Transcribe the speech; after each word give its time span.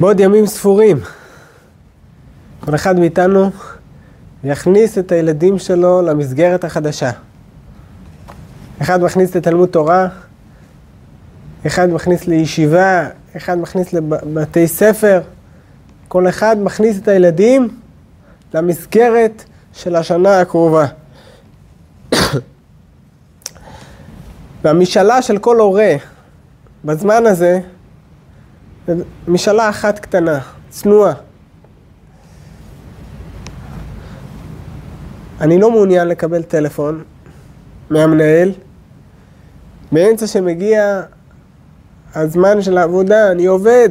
בעוד 0.00 0.20
ימים 0.20 0.46
ספורים, 0.46 1.00
כל 2.60 2.74
אחד 2.74 2.98
מאיתנו 2.98 3.50
יכניס 4.44 4.98
את 4.98 5.12
הילדים 5.12 5.58
שלו 5.58 6.02
למסגרת 6.02 6.64
החדשה. 6.64 7.10
אחד 8.82 9.02
מכניס 9.02 9.36
לתלמוד 9.36 9.68
תורה, 9.68 10.08
אחד 11.66 11.90
מכניס 11.90 12.26
לישיבה, 12.26 13.08
אחד 13.36 13.58
מכניס 13.58 13.92
לבתי 13.92 14.68
ספר, 14.68 15.20
כל 16.08 16.28
אחד 16.28 16.56
מכניס 16.60 16.98
את 16.98 17.08
הילדים 17.08 17.68
למסגרת 18.54 19.44
של 19.72 19.96
השנה 19.96 20.40
הקרובה. 20.40 20.86
והמשאלה 24.64 25.22
של 25.22 25.38
כל 25.38 25.60
הורה 25.60 25.94
בזמן 26.84 27.26
הזה, 27.26 27.34
זה 27.34 27.60
משאלה 29.28 29.68
אחת 29.68 29.98
קטנה, 29.98 30.40
צנועה. 30.70 31.12
אני 35.40 35.58
לא 35.58 35.70
מעוניין 35.70 36.08
לקבל 36.08 36.42
טלפון 36.42 37.04
מהמנהל. 37.90 38.52
באמצע 39.92 40.26
שמגיע 40.26 41.02
הזמן 42.14 42.62
של 42.62 42.78
העבודה, 42.78 43.30
אני 43.30 43.46
עובד. 43.46 43.88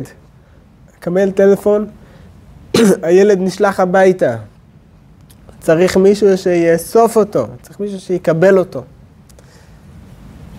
לקבל 0.97 1.31
טלפון, 1.31 1.88
הילד 3.03 3.38
נשלח 3.41 3.79
הביתה. 3.79 4.35
צריך 5.59 5.97
מישהו 5.97 6.38
שיאסוף 6.38 7.17
אותו, 7.17 7.47
צריך 7.61 7.79
מישהו 7.79 7.99
שיקבל 7.99 8.59
אותו. 8.59 8.83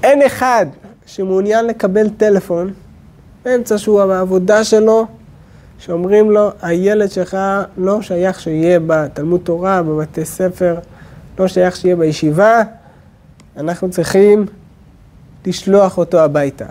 אין 0.02 0.22
אחד 0.22 0.66
שמעוניין 1.06 1.66
לקבל 1.66 2.10
טלפון 2.10 2.72
באמצע 3.48 3.78
שהוא 3.78 4.04
בעבודה 4.04 4.64
שלו, 4.64 5.06
שאומרים 5.78 6.30
לו, 6.30 6.50
הילד 6.62 7.10
שלך 7.10 7.36
לא 7.78 8.02
שייך 8.02 8.40
שיהיה 8.40 8.78
בתלמוד 8.86 9.40
תורה, 9.44 9.82
בבתי 9.82 10.24
ספר, 10.24 10.78
לא 11.38 11.48
שייך 11.48 11.76
שיהיה 11.76 11.96
בישיבה, 11.96 12.62
אנחנו 13.56 13.90
צריכים 13.90 14.46
לשלוח 15.46 15.98
אותו 15.98 16.20
הביתה. 16.20 16.64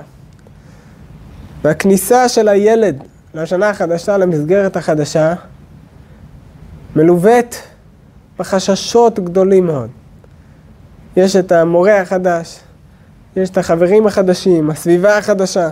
והכניסה 1.61 2.29
של 2.29 2.47
הילד 2.47 3.03
לשנה 3.33 3.69
החדשה, 3.69 4.17
למסגרת 4.17 4.77
החדשה, 4.77 5.33
מלווית 6.95 7.63
בחששות 8.39 9.19
גדולים 9.19 9.65
מאוד. 9.65 9.89
יש 11.15 11.35
את 11.35 11.51
המורה 11.51 12.01
החדש, 12.01 12.59
יש 13.35 13.49
את 13.49 13.57
החברים 13.57 14.07
החדשים, 14.07 14.69
הסביבה 14.69 15.17
החדשה. 15.17 15.69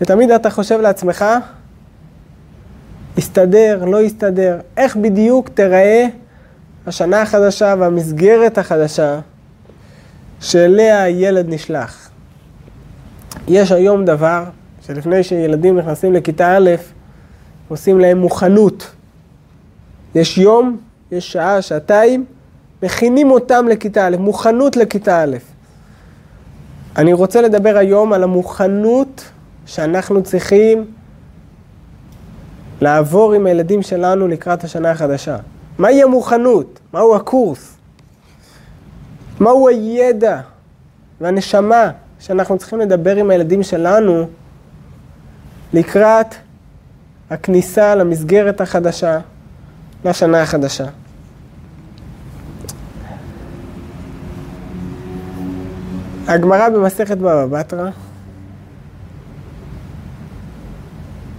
ותמיד 0.00 0.30
אתה 0.30 0.50
חושב 0.50 0.80
לעצמך, 0.80 1.24
יסתדר, 3.16 3.84
לא 3.84 4.02
יסתדר, 4.02 4.60
איך 4.76 4.96
בדיוק 4.96 5.48
תיראה 5.48 6.06
השנה 6.86 7.22
החדשה 7.22 7.74
והמסגרת 7.78 8.58
החדשה 8.58 9.20
שאליה 10.40 11.02
הילד 11.02 11.48
נשלח. 11.48 12.10
יש 13.48 13.72
היום 13.72 14.04
דבר 14.04 14.44
שלפני 14.86 15.22
שילדים 15.22 15.78
נכנסים 15.78 16.12
לכיתה 16.12 16.56
א', 16.56 16.70
עושים 17.68 18.00
להם 18.00 18.18
מוכנות. 18.18 18.90
יש 20.14 20.38
יום, 20.38 20.76
יש 21.12 21.32
שעה, 21.32 21.62
שעתיים, 21.62 22.24
מכינים 22.82 23.30
אותם 23.30 23.66
לכיתה 23.68 24.06
א', 24.06 24.16
מוכנות 24.18 24.76
לכיתה 24.76 25.22
א'. 25.22 25.36
אני 26.96 27.12
רוצה 27.12 27.42
לדבר 27.42 27.76
היום 27.76 28.12
על 28.12 28.22
המוכנות 28.22 29.24
שאנחנו 29.68 30.22
צריכים 30.22 30.84
לעבור 32.80 33.32
עם 33.32 33.46
הילדים 33.46 33.82
שלנו 33.82 34.28
לקראת 34.28 34.64
השנה 34.64 34.90
החדשה. 34.90 35.36
מהי 35.78 36.02
המוכנות? 36.02 36.80
מהו 36.92 37.16
הקורס? 37.16 37.76
מהו 39.40 39.68
הידע 39.68 40.40
והנשמה 41.20 41.90
שאנחנו 42.20 42.58
צריכים 42.58 42.78
לדבר 42.78 43.16
עם 43.16 43.30
הילדים 43.30 43.62
שלנו 43.62 44.26
לקראת 45.72 46.34
הכניסה 47.30 47.94
למסגרת 47.94 48.60
החדשה, 48.60 49.18
לשנה 50.04 50.42
החדשה. 50.42 50.86
הגמרא 56.26 56.68
במסכת 56.68 57.16
בבא 57.16 57.46
בתרא, 57.46 57.90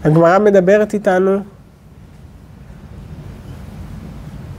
הגמרא 0.04 0.40
מדברת 0.40 0.94
איתנו 0.94 1.40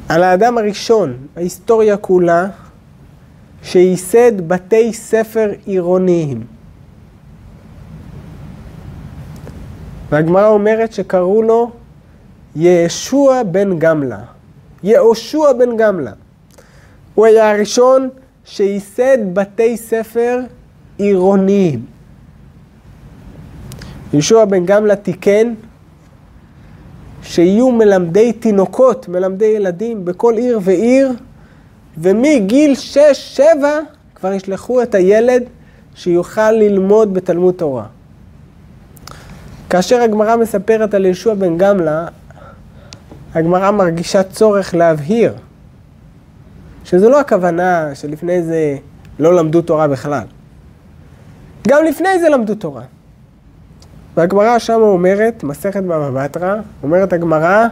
על 0.08 0.22
האדם 0.22 0.58
הראשון 0.58 1.16
בהיסטוריה 1.36 1.96
כולה 1.96 2.46
שייסד 3.62 4.48
בתי 4.48 4.92
ספר 4.92 5.50
עירוניים. 5.66 6.46
והגמרא 10.10 10.48
אומרת 10.48 10.92
שקראו 10.92 11.42
לו 11.42 11.70
ישוע 12.56 13.42
בן 13.42 13.78
גמלה. 13.78 14.20
יהושע 14.82 15.52
בן 15.52 15.76
גמלה. 15.76 16.12
הוא 17.14 17.26
היה 17.26 17.50
הראשון 17.50 18.08
שייסד 18.44 19.18
בתי 19.32 19.76
ספר 19.76 20.40
עירוניים. 20.98 21.99
יהושע 24.12 24.44
בן 24.44 24.66
גמלה 24.66 24.96
תיקן 24.96 25.54
שיהיו 27.22 27.70
מלמדי 27.70 28.32
תינוקות, 28.32 29.08
מלמדי 29.08 29.44
ילדים 29.44 30.04
בכל 30.04 30.36
עיר 30.36 30.60
ועיר, 30.62 31.12
ומגיל 31.98 32.74
6-7 33.36 33.40
כבר 34.14 34.32
ישלחו 34.32 34.82
את 34.82 34.94
הילד 34.94 35.42
שיוכל 35.94 36.50
ללמוד 36.50 37.14
בתלמוד 37.14 37.54
תורה. 37.54 37.86
כאשר 39.70 40.00
הגמרא 40.00 40.36
מספרת 40.36 40.94
על 40.94 41.06
ישוע 41.06 41.34
בן 41.34 41.58
גמלה, 41.58 42.06
הגמרא 43.34 43.70
מרגישה 43.70 44.22
צורך 44.22 44.74
להבהיר 44.74 45.34
שזו 46.84 47.10
לא 47.10 47.20
הכוונה 47.20 47.94
שלפני 47.94 48.42
זה 48.42 48.76
לא 49.18 49.36
למדו 49.36 49.62
תורה 49.62 49.88
בכלל. 49.88 50.24
גם 51.68 51.84
לפני 51.84 52.20
זה 52.20 52.28
למדו 52.28 52.54
תורה. 52.54 52.82
והגמרא 54.16 54.58
שמה 54.58 54.76
אומרת, 54.76 55.44
מסכת 55.44 55.82
בבא 55.82 56.10
בתרא, 56.10 56.56
אומרת 56.82 57.12
הגמרא 57.12 57.66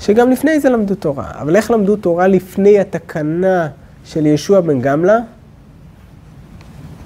שגם 0.00 0.30
לפני 0.30 0.60
זה 0.60 0.68
למדו 0.68 0.94
תורה. 0.94 1.30
אבל 1.40 1.56
איך 1.56 1.70
למדו 1.70 1.96
תורה 1.96 2.26
לפני 2.26 2.78
התקנה 2.78 3.68
של 4.04 4.26
ישוע 4.26 4.60
בן 4.60 4.80
גמלה? 4.80 5.18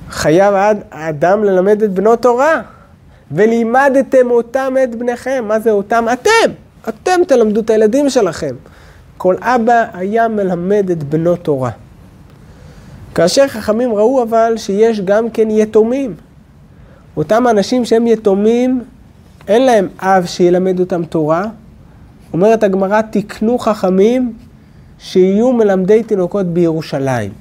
חייב 0.08 0.54
האדם 0.91 1.44
ללמד 1.44 1.82
את 1.82 1.92
בנו 1.92 2.16
תורה. 2.16 2.62
ולימדתם 3.32 4.31
אותם 4.31 4.75
את 4.84 4.94
בניכם. 4.94 5.44
מה 5.48 5.60
זה 5.60 5.70
אותם? 5.70 6.04
אתם. 6.12 6.52
אתם 6.88 7.20
תלמדו 7.28 7.60
את 7.60 7.70
הילדים 7.70 8.10
שלכם. 8.10 8.54
כל 9.16 9.36
אבא 9.41 9.84
היה 9.92 10.28
מלמד 10.28 10.91
את 10.91 11.02
בנו 11.04 11.36
תורה. 11.36 11.70
כאשר 13.14 13.48
חכמים 13.48 13.94
ראו 13.94 14.22
אבל 14.22 14.54
שיש 14.56 15.00
גם 15.00 15.31
כן 15.31 15.50
יתומים. 15.50 16.14
אותם 17.16 17.44
אנשים 17.50 17.84
שהם 17.84 18.06
יתומים, 18.06 18.84
אין 19.48 19.66
להם 19.66 19.88
אב 19.98 20.26
שילמד 20.26 20.80
אותם 20.80 21.04
תורה. 21.04 21.44
אומרת 22.32 22.62
הגמרא, 22.62 23.00
תקנו 23.02 23.58
חכמים 23.58 24.32
שיהיו 24.98 25.52
מלמדי 25.52 26.02
תינוקות 26.02 26.47
בירושלים. 26.47 27.32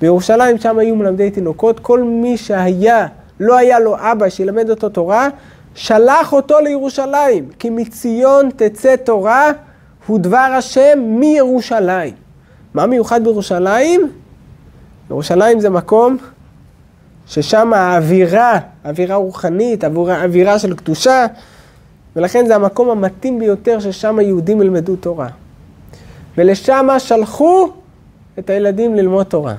בירושלים 0.00 0.58
שם 0.58 0.78
היו 0.78 0.96
מלמדי 0.96 1.30
תינוקות, 1.30 1.80
כל 1.80 2.02
מי 2.02 2.36
שהיה 2.36 3.06
לא 3.40 3.56
היה 3.56 3.80
לו 3.80 3.96
אבא 3.98 4.28
שילמד 4.28 4.70
אותו 4.70 4.88
תורה, 4.88 5.28
שלח 5.74 6.32
אותו 6.32 6.60
לירושלים, 6.60 7.48
כי 7.58 7.70
מציון 7.70 8.48
תצא 8.56 8.96
תורה 8.96 9.52
הוא 10.06 10.18
דבר 10.18 10.38
השם 10.58 10.98
מירושלים. 10.98 12.14
מה 12.74 12.86
מיוחד 12.86 13.24
בירושלים? 13.24 14.10
ירושלים 15.10 15.60
זה 15.60 15.70
מקום 15.70 16.16
ששם 17.32 17.72
האווירה, 17.72 18.58
אווירה 18.84 19.16
רוחנית, 19.16 19.84
אווירה, 19.84 20.24
אווירה 20.24 20.58
של 20.58 20.74
קדושה, 20.74 21.26
ולכן 22.16 22.46
זה 22.46 22.54
המקום 22.54 22.90
המתאים 22.90 23.38
ביותר 23.38 23.80
ששם 23.80 24.18
היהודים 24.18 24.62
ילמדו 24.62 24.96
תורה. 24.96 25.28
ולשם 26.38 26.88
שלחו 26.98 27.68
את 28.38 28.50
הילדים 28.50 28.94
ללמוד 28.94 29.26
תורה. 29.26 29.54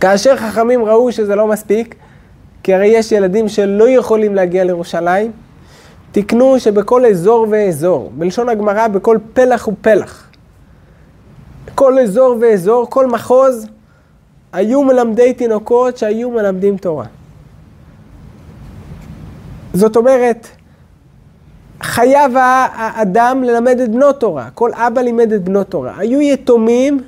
כאשר 0.00 0.36
חכמים 0.36 0.84
ראו 0.84 1.12
שזה 1.12 1.34
לא 1.34 1.46
מספיק, 1.46 1.94
כי 2.62 2.74
הרי 2.74 2.86
יש 2.86 3.12
ילדים 3.12 3.48
שלא 3.48 3.88
יכולים 3.88 4.34
להגיע 4.34 4.64
לירושלים, 4.64 5.32
תקנו 6.12 6.60
שבכל 6.60 7.06
אזור 7.06 7.46
ואזור, 7.50 8.12
בלשון 8.14 8.48
הגמרא, 8.48 8.88
בכל 8.88 9.18
פלח 9.32 9.68
ופלח, 9.68 10.30
כל 11.74 11.98
אזור 11.98 12.36
ואזור, 12.40 12.86
כל 12.90 13.06
מחוז, 13.06 13.66
היו 14.54 14.82
מלמדי 14.82 15.32
תינוקות 15.32 15.96
שהיו 15.96 16.30
מלמדים 16.30 16.76
תורה. 16.76 17.04
זאת 19.72 19.96
אומרת, 19.96 20.48
חייב 21.82 22.32
האדם 22.36 23.42
ללמד 23.42 23.80
את 23.80 23.90
בנו 23.90 24.12
תורה. 24.12 24.48
כל 24.54 24.70
אבא 24.74 25.00
לימד 25.00 25.32
את 25.32 25.44
בנו 25.44 25.64
תורה. 25.64 25.92
היו 25.98 26.20
יתומים 26.20 27.00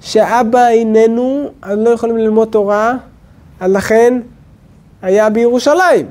שאבא 0.00 0.68
איננו, 0.68 1.50
אז 1.62 1.78
לא 1.78 1.90
יכולים 1.90 2.16
ללמוד 2.16 2.48
תורה, 2.48 2.94
אז 3.60 3.72
לכן 3.72 4.20
היה 5.02 5.30
בירושלים. 5.30 6.06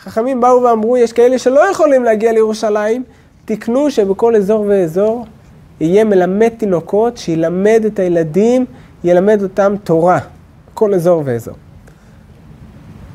חכמים 0.00 0.40
באו 0.40 0.62
ואמרו, 0.62 0.96
יש 0.96 1.12
כאלה 1.12 1.38
שלא 1.38 1.70
יכולים 1.70 2.04
להגיע 2.04 2.32
לירושלים, 2.32 3.02
תקנו 3.44 3.90
שבכל 3.90 4.36
אזור 4.36 4.64
ואזור 4.68 5.26
יהיה 5.80 6.04
מלמד 6.04 6.48
תינוקות, 6.48 7.16
שילמד 7.16 7.82
את 7.86 7.98
הילדים, 7.98 8.66
ילמד 9.04 9.42
אותם 9.42 9.74
תורה. 9.84 10.18
כל 10.74 10.94
אזור 10.94 11.22
ואזור. 11.24 11.54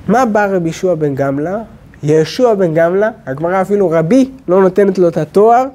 מה 0.07 0.25
בא 0.25 0.45
רבי 0.45 0.69
ישוע 0.69 0.95
בן 0.95 1.15
גמלה? 1.15 1.57
ישוע 2.03 2.53
בן 2.53 2.73
גמלה, 2.73 3.09
הגמרא 3.25 3.61
אפילו 3.61 3.89
רבי 3.89 4.31
לא 4.47 4.61
נותנת 4.61 4.97
לו 4.97 5.07
את 5.07 5.17
התואר. 5.17 5.65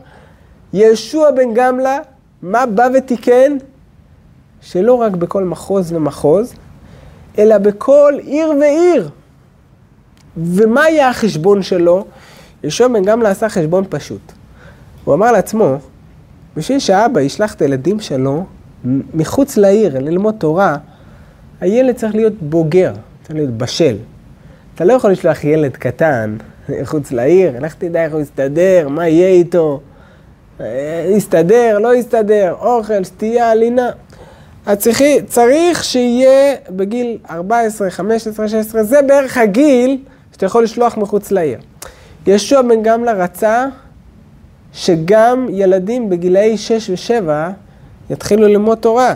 ישוע 0.72 1.30
בן 1.30 1.54
גמלה, 1.54 1.98
מה 2.42 2.66
בא 2.66 2.88
ותיקן? 2.94 3.56
שלא 4.60 4.94
רק 4.94 5.12
בכל 5.12 5.44
מחוז 5.44 5.92
ומחוז, 5.92 6.54
אלא 7.38 7.58
בכל 7.58 8.14
עיר 8.22 8.52
ועיר. 8.60 9.08
ומה 10.36 10.82
היה 10.82 11.08
החשבון 11.08 11.62
שלו? 11.62 12.04
ישוע 12.64 12.88
בן 12.88 13.04
גמלה 13.04 13.30
עשה 13.30 13.48
חשבון 13.48 13.84
פשוט. 13.88 14.32
הוא 15.04 15.14
אמר 15.14 15.32
לעצמו, 15.32 15.76
בשביל 16.56 16.78
שאבא 16.78 17.20
ישלח 17.20 17.54
את 17.54 17.62
הילדים 17.62 18.00
שלו 18.00 18.44
מחוץ 19.14 19.56
לעיר 19.56 19.98
ללמוד 19.98 20.34
תורה, 20.38 20.76
הילד 21.60 21.94
צריך 21.96 22.14
להיות 22.14 22.32
בוגר, 22.40 22.92
צריך 23.22 23.34
להיות 23.34 23.50
בשל. 23.50 23.96
אתה 24.74 24.84
לא 24.84 24.92
יכול 24.92 25.10
לשלוח 25.10 25.44
ילד 25.44 25.76
קטן 25.76 26.36
מחוץ 26.68 27.12
לעיר, 27.12 27.60
לך 27.60 27.74
תדע 27.74 28.04
איך 28.04 28.12
הוא 28.12 28.20
יסתדר, 28.20 28.88
מה 28.88 29.08
יהיה 29.08 29.28
איתו. 29.28 29.80
יסתדר, 31.08 31.78
לא 31.78 31.94
יסתדר, 31.94 32.54
אוכל, 32.60 33.04
שתייה, 33.04 33.54
לינה. 33.54 33.90
אז 34.66 34.88
צריך 35.26 35.84
שיהיה 35.84 36.54
בגיל 36.70 37.18
14, 37.30 37.90
15, 37.90 38.48
16, 38.48 38.82
זה 38.82 39.02
בערך 39.02 39.38
הגיל 39.38 39.98
שאתה 40.32 40.46
יכול 40.46 40.64
לשלוח 40.64 40.96
מחוץ 40.96 41.30
לעיר. 41.30 41.58
ישוע 42.26 42.62
בן 42.62 42.82
גמלה 42.82 43.12
רצה 43.12 43.66
שגם 44.72 45.46
ילדים 45.50 46.10
בגילאי 46.10 46.56
6 46.56 47.10
ו-7 47.10 47.30
יתחילו 48.10 48.42
ללמוד 48.42 48.78
תורה. 48.78 49.14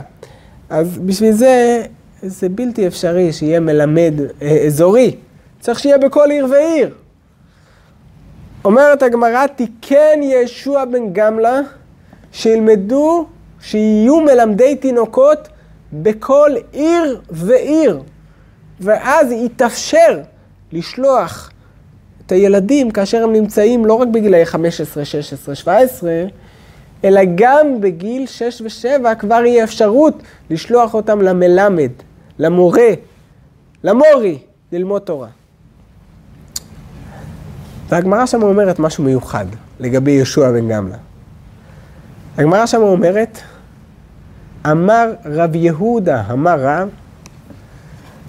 אז 0.70 0.98
בשביל 0.98 1.32
זה, 1.32 1.82
זה 2.22 2.48
בלתי 2.48 2.86
אפשרי 2.86 3.32
שיהיה 3.32 3.60
מלמד 3.60 4.14
אה, 4.42 4.64
אזורי. 4.66 5.16
צריך 5.60 5.78
שיהיה 5.78 5.98
בכל 5.98 6.30
עיר 6.30 6.46
ועיר. 6.50 6.94
אומרת 8.64 9.02
הגמרא, 9.02 9.46
תיקן 9.46 10.20
ישוע 10.22 10.84
בן 10.84 11.12
גמלה, 11.12 11.60
שילמדו, 12.32 13.26
שיהיו 13.60 14.20
מלמדי 14.20 14.76
תינוקות 14.76 15.48
בכל 15.92 16.50
עיר 16.72 17.20
ועיר. 17.30 18.02
ואז 18.80 19.32
יתאפשר 19.32 20.20
לשלוח 20.72 21.50
את 22.26 22.32
הילדים 22.32 22.90
כאשר 22.90 23.24
הם 23.24 23.32
נמצאים 23.32 23.86
לא 23.86 23.94
רק 23.94 24.08
בגילאי 24.08 24.46
15, 24.46 25.04
16, 25.04 25.54
17, 25.54 26.24
אלא 27.04 27.20
גם 27.34 27.80
בגיל 27.80 28.26
6 28.26 28.84
ו-7 28.84 29.14
כבר 29.14 29.44
יהיה 29.44 29.64
אפשרות 29.64 30.22
לשלוח 30.50 30.94
אותם 30.94 31.22
למלמד, 31.22 31.90
למורה, 32.38 32.88
למורי, 33.84 34.38
ללמוד 34.72 35.02
תורה. 35.02 35.28
והגמרא 37.88 38.26
שם 38.26 38.42
אומרת 38.42 38.78
משהו 38.78 39.04
מיוחד 39.04 39.46
לגבי 39.80 40.10
יהושע 40.10 40.50
בן 40.50 40.68
גמלה. 40.68 40.96
הגמרא 42.38 42.66
שם 42.66 42.82
אומרת, 42.82 43.38
אמר 44.70 45.14
רב 45.24 45.56
יהודה, 45.56 46.22
אמר 46.32 46.60
רב, 46.60 46.88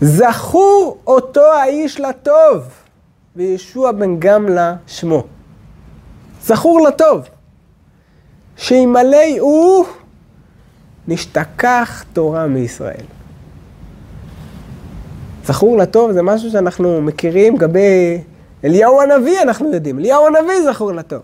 זכור 0.02 0.98
אותו 1.08 1.54
האיש 1.54 2.00
לטוב, 2.00 2.64
וישוע 3.36 3.92
בן 3.92 4.19
גמלה 4.19 4.76
שמו. 4.88 5.24
זכור 6.42 6.88
לטוב, 6.88 7.22
שאלמלא 8.58 9.40
הוא 9.40 9.86
נשתכח 11.08 12.04
תורה 12.14 12.48
מישראל. 12.48 13.06
זכור 15.46 15.78
לטוב 15.78 16.12
זה 16.12 16.22
משהו 16.22 16.52
שאנחנו 16.52 17.02
מכירים 17.02 17.56
לגבי 17.56 18.22
אליהו 18.64 19.02
הנביא, 19.02 19.42
אנחנו 19.42 19.74
יודעים. 19.74 20.00
אליהו 20.00 20.28
הנביא 20.28 20.72
זכור 20.72 20.92
לטוב. 20.92 21.22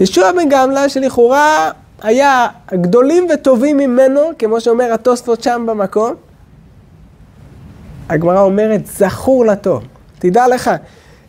ישוע 0.00 0.32
בן 0.32 0.48
גמלה 0.48 0.88
שלכאורה 0.88 1.70
היה 2.02 2.46
גדולים 2.72 3.26
וטובים 3.34 3.76
ממנו, 3.76 4.20
כמו 4.38 4.60
שאומר 4.60 4.92
התוספות 4.92 5.42
שם 5.42 5.64
במקום, 5.68 6.14
הגמרא 8.08 8.40
אומרת, 8.40 8.86
זכור 8.86 9.44
לטוב. 9.44 9.82
תדע 10.18 10.48
לך, 10.48 10.70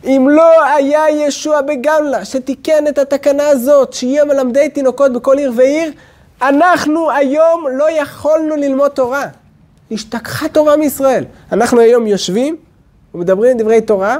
אם 0.06 0.28
לא 0.30 0.64
היה 0.74 1.10
ישוע 1.10 1.60
בגמלה 1.60 2.24
שתיקן 2.24 2.86
את 2.88 2.98
התקנה 2.98 3.48
הזאת, 3.48 3.92
שיהיה 3.92 4.24
מלמדי 4.24 4.68
תינוקות 4.68 5.12
בכל 5.12 5.38
עיר 5.38 5.52
ועיר, 5.56 5.92
אנחנו 6.42 7.10
היום 7.10 7.64
לא 7.72 7.90
יכולנו 7.90 8.56
ללמוד 8.56 8.90
תורה. 8.90 9.26
השתכחה 9.90 10.48
תורה 10.48 10.76
מישראל. 10.76 11.24
אנחנו 11.52 11.80
היום 11.80 12.06
יושבים 12.06 12.56
ומדברים 13.14 13.56
דברי 13.56 13.80
תורה, 13.80 14.16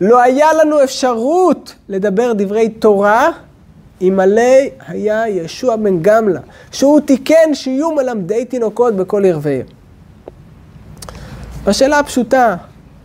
לא 0.00 0.22
היה 0.22 0.52
לנו 0.52 0.84
אפשרות 0.84 1.74
לדבר 1.88 2.32
דברי 2.32 2.68
תורה 2.68 3.30
אלמלא 4.02 4.42
היה 4.88 5.28
ישוע 5.28 5.76
בן 5.76 6.02
גמלה, 6.02 6.40
שהוא 6.72 7.00
תיקן 7.00 7.54
שיהיו 7.54 7.92
מלמדי 7.92 8.44
תינוקות 8.44 8.96
בכל 8.96 9.24
עיר 9.24 9.38
ועיר. 9.42 9.64
השאלה 11.66 11.98
הפשוטה, 11.98 12.56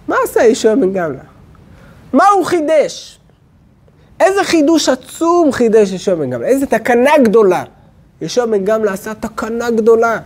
מה 0.08 0.16
עשה 0.24 0.44
ישוע 0.44 0.76
בן 0.76 0.94
גמלה? 0.94 1.32
מה 2.13 2.27
הוא 2.27 2.45
חידש? 2.45 3.19
איזה 4.19 4.44
חידוש 4.44 4.89
עצום 4.89 5.51
חידש 5.51 5.92
ישוע 5.92 6.15
בן 6.15 6.30
גמלה? 6.30 6.48
איזה 6.48 6.65
תקנה 6.65 7.12
גדולה. 7.24 7.63
ישוע 8.21 8.45
בן 8.45 8.65
גמלה 8.65 8.94
עשה 8.94 9.13
תקנה 9.13 9.71
גדולה. 9.71 10.19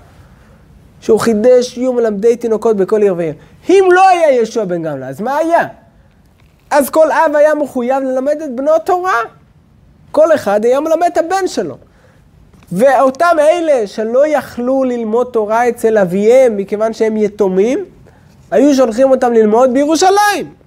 שהוא 1.02 1.20
חידש 1.20 1.78
יהיו 1.78 1.94
מלמדי 1.94 2.36
תינוקות 2.36 2.78
בכל 2.78 3.02
עיר 3.02 3.16
ועיר. 3.18 3.34
אם 3.70 3.84
לא 3.92 4.10
היה 4.10 4.42
ישוע 4.42 4.66
בן 4.66 4.84
גמלה, 4.84 5.08
אז 5.08 5.22
מה 5.22 5.38
היה? 5.38 5.68
אז 6.72 6.90
כל 6.90 7.12
אב 7.12 7.36
היה 7.36 7.56
מחויב 7.56 8.04
ללמד 8.04 8.42
את 8.42 8.56
בנו 8.56 8.72
תורה. 8.86 9.22
כל 10.12 10.34
אחד 10.36 10.66
היה 10.66 10.80
מלמד 10.80 11.10
את 11.14 11.18
הבן 11.18 11.48
שלו. 11.48 11.78
ואותם 12.72 13.36
אלה 13.40 13.88
שלא 13.88 14.28
יכלו 14.28 14.84
ללמוד 14.84 15.28
תורה 15.34 15.70
אצל 15.70 15.98
אביהם 15.98 16.58
מכיוון 16.58 16.94
שהם 16.94 17.18
יתומים, 17.18 17.86
היו 18.52 18.76
שולחים 18.76 19.12
אותם 19.12 19.34
ללמוד 19.34 19.74
בירושלים. 19.74 20.67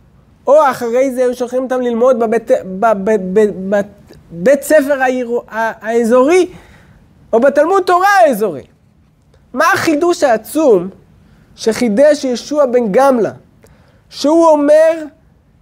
או 0.50 0.70
אחרי 0.70 1.10
זה 1.10 1.20
היו 1.20 1.34
שולחים 1.34 1.62
אותם 1.62 1.80
ללמוד 1.80 2.18
בבית, 2.18 2.50
בבית, 2.64 3.20
בבית, 3.32 3.86
בבית 4.32 4.62
ספר 4.62 5.02
העיר, 5.02 5.40
האזורי, 5.48 6.46
או 7.32 7.40
בתלמוד 7.40 7.82
תורה 7.82 8.08
האזורי. 8.26 8.62
מה 9.54 9.64
החידוש 9.74 10.22
העצום 10.22 10.88
שחידש 11.56 12.24
ישוע 12.24 12.66
בן 12.66 12.92
גמלה? 12.92 13.30
שהוא 14.10 14.46
אומר 14.46 15.04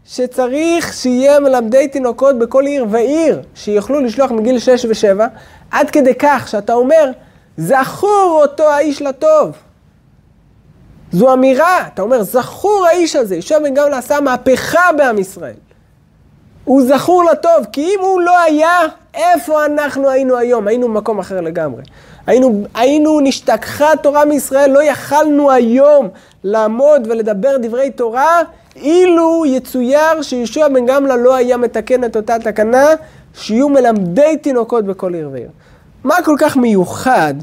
שצריך 0.04 0.92
שיהיה 0.92 1.40
מלמדי 1.40 1.88
תינוקות 1.88 2.38
בכל 2.38 2.66
עיר 2.66 2.86
ועיר, 2.90 3.42
שיוכלו 3.54 4.00
לשלוח 4.00 4.30
מגיל 4.30 4.58
6 4.58 4.84
ו-7, 4.84 5.22
עד 5.70 5.90
כדי 5.90 6.14
כך 6.18 6.48
שאתה 6.48 6.72
אומר, 6.72 7.10
זכור 7.56 8.38
אותו 8.42 8.68
האיש 8.68 9.02
לטוב. 9.02 9.67
זו 11.12 11.32
אמירה, 11.32 11.86
אתה 11.94 12.02
אומר, 12.02 12.22
זכור 12.22 12.86
האיש 12.86 13.16
הזה, 13.16 13.36
יושב 13.36 13.58
בן 13.62 13.74
גמלה 13.74 13.98
עשה 13.98 14.20
מהפכה 14.20 14.92
בעם 14.96 15.18
ישראל. 15.18 15.54
הוא 16.64 16.82
זכור 16.82 17.24
לטוב, 17.24 17.66
כי 17.72 17.80
אם 17.80 17.98
הוא 18.00 18.20
לא 18.20 18.40
היה, 18.40 18.80
איפה 19.14 19.64
אנחנו 19.64 20.10
היינו 20.10 20.36
היום? 20.36 20.68
היינו 20.68 20.88
במקום 20.88 21.18
אחר 21.18 21.40
לגמרי. 21.40 21.82
היינו, 22.26 22.64
היינו 22.74 23.20
נשתכחה 23.20 23.96
תורה 24.02 24.24
מישראל, 24.24 24.70
לא 24.70 24.82
יכלנו 24.82 25.50
היום 25.50 26.08
לעמוד 26.44 27.06
ולדבר 27.10 27.56
דברי 27.62 27.90
תורה, 27.90 28.42
אילו 28.76 29.44
יצויר 29.46 30.22
שישוע 30.22 30.68
בן 30.68 30.86
גמלה 30.86 31.16
לא 31.16 31.34
היה 31.34 31.56
מתקן 31.56 32.04
את 32.04 32.16
אותה 32.16 32.38
תקנה, 32.38 32.86
שיהיו 33.34 33.68
מלמדי 33.68 34.36
תינוקות 34.42 34.84
בכל 34.84 35.14
עיר 35.14 35.28
ועיר. 35.32 35.48
מה 36.04 36.14
כל 36.24 36.36
כך 36.38 36.56
מיוחד 36.56 37.34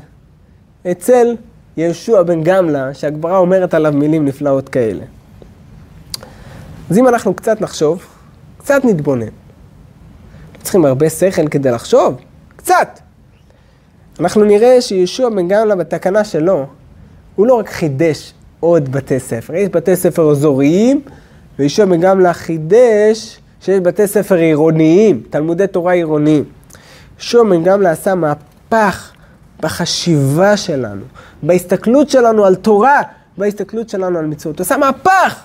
אצל 0.91 1.35
יהושע 1.77 2.23
בן 2.23 2.43
גמלה, 2.43 2.93
שהגברה 2.93 3.37
אומרת 3.37 3.73
עליו 3.73 3.93
מילים 3.93 4.25
נפלאות 4.25 4.69
כאלה. 4.69 5.03
אז 6.89 6.97
אם 6.97 7.07
אנחנו 7.07 7.33
קצת 7.33 7.61
נחשוב, 7.61 8.05
קצת 8.57 8.81
נתבונן. 8.85 9.27
צריכים 10.63 10.85
הרבה 10.85 11.09
שכל 11.09 11.47
כדי 11.47 11.71
לחשוב, 11.71 12.15
קצת. 12.55 12.99
אנחנו 14.19 14.43
נראה 14.43 14.81
שיהושע 14.81 15.29
בן 15.29 15.47
גמלה 15.47 15.75
בתקנה 15.75 16.23
שלו, 16.23 16.65
הוא 17.35 17.47
לא 17.47 17.53
רק 17.53 17.69
חידש 17.69 18.33
עוד 18.59 18.91
בתי 18.91 19.19
ספר, 19.19 19.55
יש 19.55 19.69
בתי 19.69 19.95
ספר 19.95 20.31
אזוריים 20.31 21.01
וישוע 21.59 21.85
בן 21.85 22.01
גמלא 22.01 22.33
חידש 22.33 23.39
שיש 23.61 23.79
בתי 23.79 24.07
ספר 24.07 24.35
עירוניים, 24.35 25.23
תלמודי 25.29 25.67
תורה 25.67 25.93
עירוניים. 25.93 26.43
ישוע 27.19 27.43
בן 27.43 27.63
גמלא 27.63 27.89
עשה 27.89 28.15
מהפך 28.15 29.11
בחשיבה 29.65 30.57
שלנו, 30.57 31.01
בהסתכלות 31.43 32.09
שלנו 32.09 32.45
על 32.45 32.55
תורה, 32.55 33.01
בהסתכלות 33.37 33.89
שלנו 33.89 34.19
על 34.19 34.25
מצוות. 34.25 34.59
הוא 34.59 34.65
עשה 34.65 34.77
מהפך! 34.77 35.43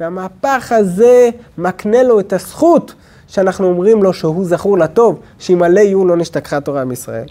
והמהפך 0.00 0.72
הזה 0.72 1.30
מקנה 1.58 2.02
לו 2.02 2.20
את 2.20 2.32
הזכות 2.32 2.94
שאנחנו 3.28 3.66
אומרים 3.66 4.02
לו 4.02 4.12
שהוא 4.12 4.44
זכור 4.44 4.78
לטוב, 4.78 5.20
שימלא 5.38 5.80
יהיו 5.80 6.04
לא 6.04 6.16
נשתכחה 6.16 6.60
תורה 6.60 6.84
מישראל. 6.84 7.26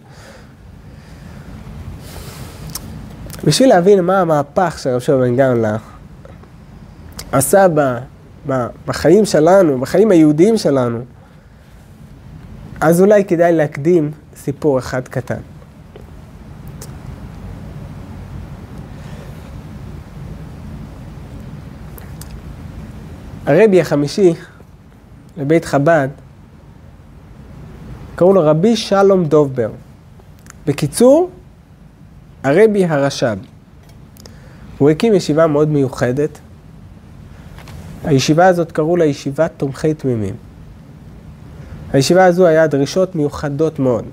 בשביל 3.43 3.69
להבין 3.69 4.01
מה 4.01 4.21
המהפך 4.21 4.79
שרב 4.79 4.99
שבע 4.99 5.17
בן 5.17 5.35
גמלא 5.35 5.69
עשה 7.31 7.67
ב, 7.73 7.97
ב, 8.47 8.67
בחיים 8.85 9.25
שלנו, 9.25 9.79
בחיים 9.79 10.11
היהודיים 10.11 10.57
שלנו, 10.57 10.99
אז 12.81 13.01
אולי 13.01 13.25
כדאי 13.25 13.53
להקדים 13.53 14.11
סיפור 14.35 14.79
אחד 14.79 15.07
קטן. 15.07 15.58
הרבי 23.49 23.81
החמישי 23.81 24.33
לבית 25.37 25.65
חב"ד, 25.65 26.07
קראו 28.15 28.33
לו 28.33 28.41
רבי 28.43 28.75
שלום 28.75 29.25
דובבר. 29.25 29.69
בקיצור, 30.67 31.29
הרבי 32.43 32.85
הרש"ב. 32.85 33.37
הוא 34.77 34.89
הקים 34.89 35.13
ישיבה 35.13 35.47
מאוד 35.47 35.69
מיוחדת. 35.69 36.39
הישיבה 38.03 38.47
הזאת 38.47 38.71
קראו 38.71 38.97
לה 38.97 39.05
ישיבת 39.05 39.51
תומכי 39.57 39.93
תמימים. 39.93 40.35
הישיבה 41.93 42.25
הזו 42.25 42.45
היה 42.45 42.67
דרישות 42.67 43.15
מיוחדות 43.15 43.79
מאוד. 43.79 44.05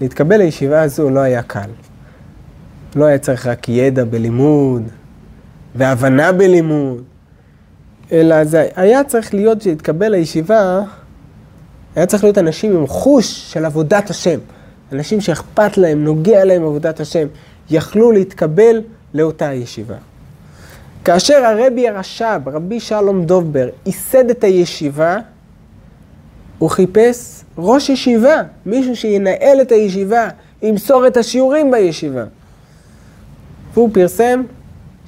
להתקבל 0.00 0.36
לישיבה 0.36 0.82
הזו 0.82 1.10
לא 1.10 1.20
היה 1.20 1.42
קל. 1.42 1.70
לא 2.96 3.04
היה 3.04 3.18
צריך 3.18 3.46
רק 3.46 3.68
ידע 3.68 4.04
בלימוד 4.04 4.82
והבנה 5.74 6.32
בלימוד, 6.32 7.02
אלא 8.12 8.44
זה 8.44 8.68
היה 8.76 9.04
צריך 9.04 9.34
להיות, 9.34 9.62
שהתקבל 9.62 10.08
לישיבה, 10.08 10.80
היה 11.96 12.06
צריך 12.06 12.24
להיות 12.24 12.38
אנשים 12.38 12.76
עם 12.76 12.86
חוש 12.86 13.52
של 13.52 13.64
עבודת 13.64 14.10
השם. 14.10 14.38
אנשים 14.92 15.20
שאכפת 15.20 15.76
להם, 15.76 16.04
נוגע 16.04 16.44
להם 16.44 16.62
עבודת 16.62 17.00
השם, 17.00 17.26
יכלו 17.70 18.12
להתקבל 18.12 18.80
לאותה 19.14 19.52
ישיבה. 19.52 19.94
כאשר 21.04 21.44
הרבי 21.44 21.88
הרש"ב, 21.88 22.40
רבי 22.46 22.80
שלום 22.80 23.24
דובבר, 23.24 23.68
ייסד 23.86 24.30
את 24.30 24.44
הישיבה, 24.44 25.16
הוא 26.58 26.70
חיפש 26.70 27.44
ראש 27.58 27.88
ישיבה, 27.88 28.42
מישהו 28.66 28.96
שינהל 28.96 29.60
את 29.62 29.72
הישיבה, 29.72 30.28
ימסור 30.62 31.06
את 31.06 31.16
השיעורים 31.16 31.70
בישיבה. 31.70 32.24
והוא 33.74 33.90
פרסם 33.92 34.42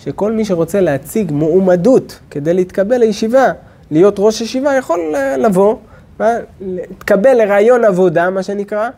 שכל 0.05 0.33
מי 0.33 0.45
שרוצה 0.45 0.81
להציג 0.81 1.33
מועמדות 1.33 2.21
כדי 2.31 2.55
להתקבל 2.55 2.97
לישיבה, 2.97 3.53
להיות 3.91 4.15
ראש 4.19 4.41
ישיבה, 4.41 4.75
יכול 4.75 5.01
לבוא, 5.39 5.77
להתקבל 6.61 7.35
לרעיון 7.35 7.85
עבודה, 7.85 8.31
מה 8.31 8.43
שנקרא, 8.43 8.89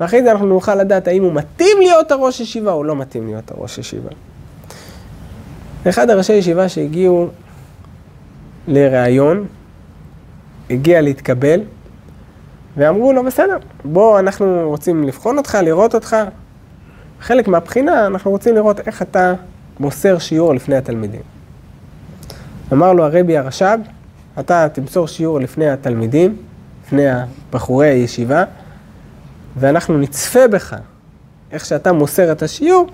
ואחרי 0.00 0.22
זה 0.22 0.32
אנחנו 0.32 0.46
נוכל 0.46 0.74
לדעת 0.74 1.08
האם 1.08 1.22
הוא 1.22 1.32
מתאים 1.32 1.76
להיות 1.78 2.12
הראש 2.12 2.40
ישיבה 2.40 2.72
או 2.72 2.84
לא 2.84 2.96
מתאים 2.96 3.26
להיות 3.26 3.50
הראש 3.50 3.78
ישיבה. 3.78 4.10
אחד 5.88 6.10
הראשי 6.10 6.32
ישיבה 6.32 6.68
שהגיעו 6.68 7.28
לראיון, 8.68 9.46
הגיע 10.70 11.00
להתקבל, 11.00 11.60
ואמרו 12.76 13.12
לו, 13.12 13.24
בסדר, 13.24 13.56
בוא, 13.84 14.18
אנחנו 14.18 14.62
רוצים 14.64 15.04
לבחון 15.04 15.38
אותך, 15.38 15.58
לראות 15.62 15.94
אותך. 15.94 16.16
חלק 17.20 17.48
מהבחינה, 17.48 18.06
אנחנו 18.06 18.30
רוצים 18.30 18.54
לראות 18.54 18.80
איך 18.80 19.02
אתה 19.02 19.34
מוסר 19.80 20.18
שיעור 20.18 20.54
לפני 20.54 20.76
התלמידים. 20.76 21.22
אמר 22.72 22.92
לו 22.92 23.04
הרבי 23.04 23.36
הרש"ב, 23.36 23.78
אתה 24.40 24.68
תמסור 24.72 25.08
שיעור 25.08 25.40
לפני 25.40 25.70
התלמידים, 25.70 26.36
לפני 26.86 27.06
בחורי 27.52 27.86
הישיבה, 27.86 28.44
ואנחנו 29.56 29.98
נצפה 29.98 30.48
בך, 30.48 30.76
איך 31.52 31.64
שאתה 31.64 31.92
מוסר 31.92 32.32
את 32.32 32.42
השיעור, 32.42 32.86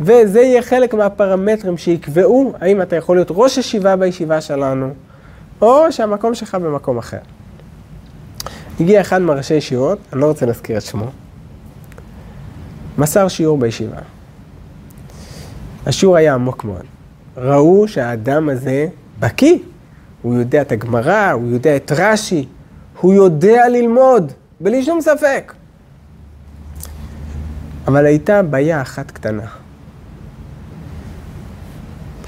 וזה 0.00 0.40
יהיה 0.40 0.62
חלק 0.62 0.94
מהפרמטרים 0.94 1.78
שיקבעו 1.78 2.52
האם 2.60 2.82
אתה 2.82 2.96
יכול 2.96 3.16
להיות 3.16 3.28
ראש 3.30 3.58
ישיבה 3.58 3.96
בישיבה 3.96 4.40
שלנו, 4.40 4.90
או 5.62 5.92
שהמקום 5.92 6.34
שלך 6.34 6.54
במקום 6.54 6.98
אחר. 6.98 7.18
הגיע 8.80 9.00
אחד 9.00 9.22
מראשי 9.22 9.54
ישיבות, 9.54 9.98
אני 10.12 10.20
לא 10.20 10.26
רוצה 10.26 10.46
להזכיר 10.46 10.76
את 10.76 10.82
שמו, 10.82 11.10
מסר 12.98 13.28
שיעור 13.28 13.58
בישיבה. 13.58 13.96
השיעור 15.86 16.16
היה 16.16 16.34
עמוק 16.34 16.64
מאוד. 16.64 16.84
ראו 17.36 17.88
שהאדם 17.88 18.48
הזה 18.48 18.86
בקיא, 19.20 19.58
הוא 20.22 20.34
יודע 20.34 20.62
את 20.62 20.72
הגמרא, 20.72 21.30
הוא 21.30 21.48
יודע 21.48 21.76
את 21.76 21.92
רש"י, 21.96 22.48
הוא 23.00 23.14
יודע 23.14 23.68
ללמוד, 23.68 24.32
בלי 24.60 24.84
שום 24.84 25.00
ספק. 25.00 25.52
אבל 27.88 28.06
הייתה 28.06 28.42
בעיה 28.42 28.82
אחת 28.82 29.10
קטנה. 29.10 29.46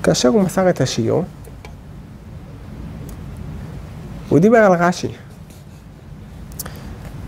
כאשר 0.02 0.28
הוא 0.28 0.42
מסר 0.42 0.70
את 0.70 0.80
השיעור, 0.80 1.24
הוא 4.28 4.38
דיבר 4.38 4.58
על 4.58 4.72
רש"י. 4.72 5.08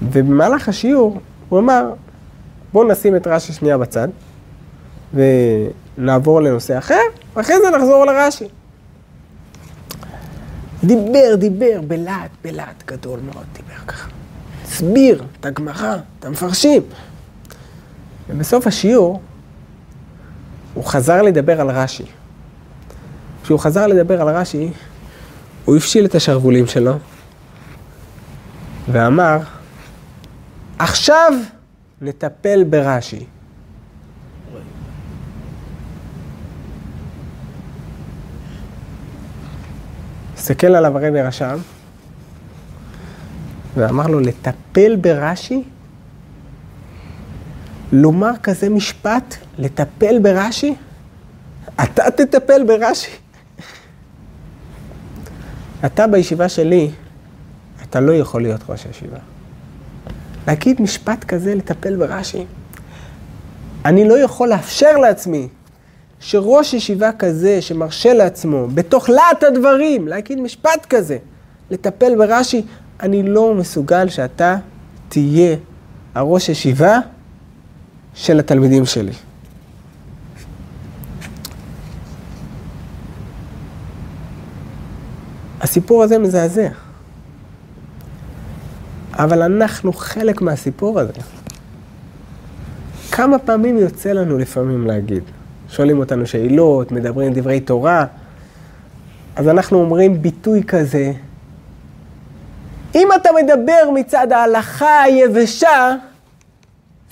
ובמהלך 0.02 0.68
השיעור 0.68 1.20
הוא 1.48 1.58
אמר, 1.58 1.92
בואו 2.72 2.88
נשים 2.88 3.16
את 3.16 3.26
רש"י 3.26 3.52
שנייה 3.52 3.78
בצד, 3.78 4.08
ונעבור 5.98 6.40
לנושא 6.40 6.78
אחר, 6.78 7.00
ואחרי 7.36 7.54
זה 7.64 7.76
נחזור 7.76 8.04
לרש"י. 8.04 8.48
דיבר, 10.84 11.34
דיבר, 11.38 11.80
בלהט, 11.86 12.30
בלהט 12.44 12.82
גדול 12.86 13.20
מאוד, 13.20 13.44
דיבר 13.52 13.80
ככה. 13.86 14.08
הסביר 14.64 15.24
את 15.40 15.46
הגמרא, 15.46 15.96
את 16.18 16.24
המפרשים. 16.24 16.82
ובסוף 18.28 18.66
השיעור, 18.66 19.20
הוא 20.74 20.84
חזר 20.84 21.22
לדבר 21.22 21.60
על 21.60 21.70
רש"י. 21.70 22.04
כשהוא 23.42 23.58
חזר 23.58 23.86
לדבר 23.86 24.20
על 24.22 24.28
רש"י, 24.36 24.70
הוא 25.64 25.76
הפשיל 25.76 26.04
את 26.04 26.14
השרוולים 26.14 26.66
שלו, 26.66 26.92
ואמר, 28.92 29.38
עכשיו 30.78 31.32
נטפל 32.00 32.64
ברש"י. 32.64 33.24
הסתכל 40.38 40.66
עליו 40.66 40.98
הרבי 40.98 41.22
רשם, 41.22 41.58
ואמר 43.74 44.06
לו, 44.06 44.20
לטפל 44.20 44.96
ברש"י? 44.96 45.62
לומר 47.92 48.30
כזה 48.42 48.68
משפט, 48.70 49.34
לטפל 49.58 50.18
ברש"י? 50.18 50.74
אתה 51.84 52.10
תטפל 52.10 52.64
ברש"י? 52.66 53.10
אתה 55.86 56.06
בישיבה 56.06 56.48
שלי, 56.48 56.90
אתה 57.82 58.00
לא 58.00 58.12
יכול 58.12 58.42
להיות 58.42 58.60
ראש 58.68 58.86
הישיבה. 58.86 59.18
להגיד 60.46 60.82
משפט 60.82 61.24
כזה, 61.24 61.54
לטפל 61.54 61.96
ברש"י? 61.96 62.44
אני 63.84 64.08
לא 64.08 64.18
יכול 64.18 64.48
לאפשר 64.48 64.96
לעצמי 64.96 65.48
שראש 66.20 66.74
ישיבה 66.74 67.10
כזה, 67.18 67.62
שמרשה 67.62 68.14
לעצמו, 68.14 68.66
בתוך 68.74 69.08
להט 69.08 69.42
הדברים, 69.42 70.08
להגיד 70.08 70.40
משפט 70.40 70.86
כזה, 70.90 71.18
לטפל 71.70 72.16
ברש"י, 72.16 72.62
אני 73.00 73.22
לא 73.22 73.54
מסוגל 73.54 74.08
שאתה 74.08 74.56
תהיה 75.08 75.56
הראש 76.14 76.48
ישיבה 76.48 76.98
של 78.14 78.38
התלמידים 78.38 78.86
שלי. 78.86 79.12
הסיפור 85.60 86.02
הזה 86.02 86.18
מזעזע. 86.18 86.68
אבל 89.12 89.42
אנחנו 89.42 89.92
חלק 89.92 90.42
מהסיפור 90.42 91.00
הזה. 91.00 91.12
כמה 93.10 93.38
פעמים 93.38 93.78
יוצא 93.78 94.12
לנו 94.12 94.38
לפעמים 94.38 94.86
להגיד? 94.86 95.22
שואלים 95.68 95.98
אותנו 95.98 96.26
שאלות, 96.26 96.92
מדברים 96.92 97.32
דברי 97.32 97.60
תורה, 97.60 98.04
אז 99.36 99.48
אנחנו 99.48 99.78
אומרים 99.80 100.22
ביטוי 100.22 100.62
כזה, 100.62 101.12
אם 102.94 103.08
אתה 103.16 103.28
מדבר 103.42 103.90
מצד 103.94 104.32
ההלכה 104.32 105.02
היבשה, 105.02 105.94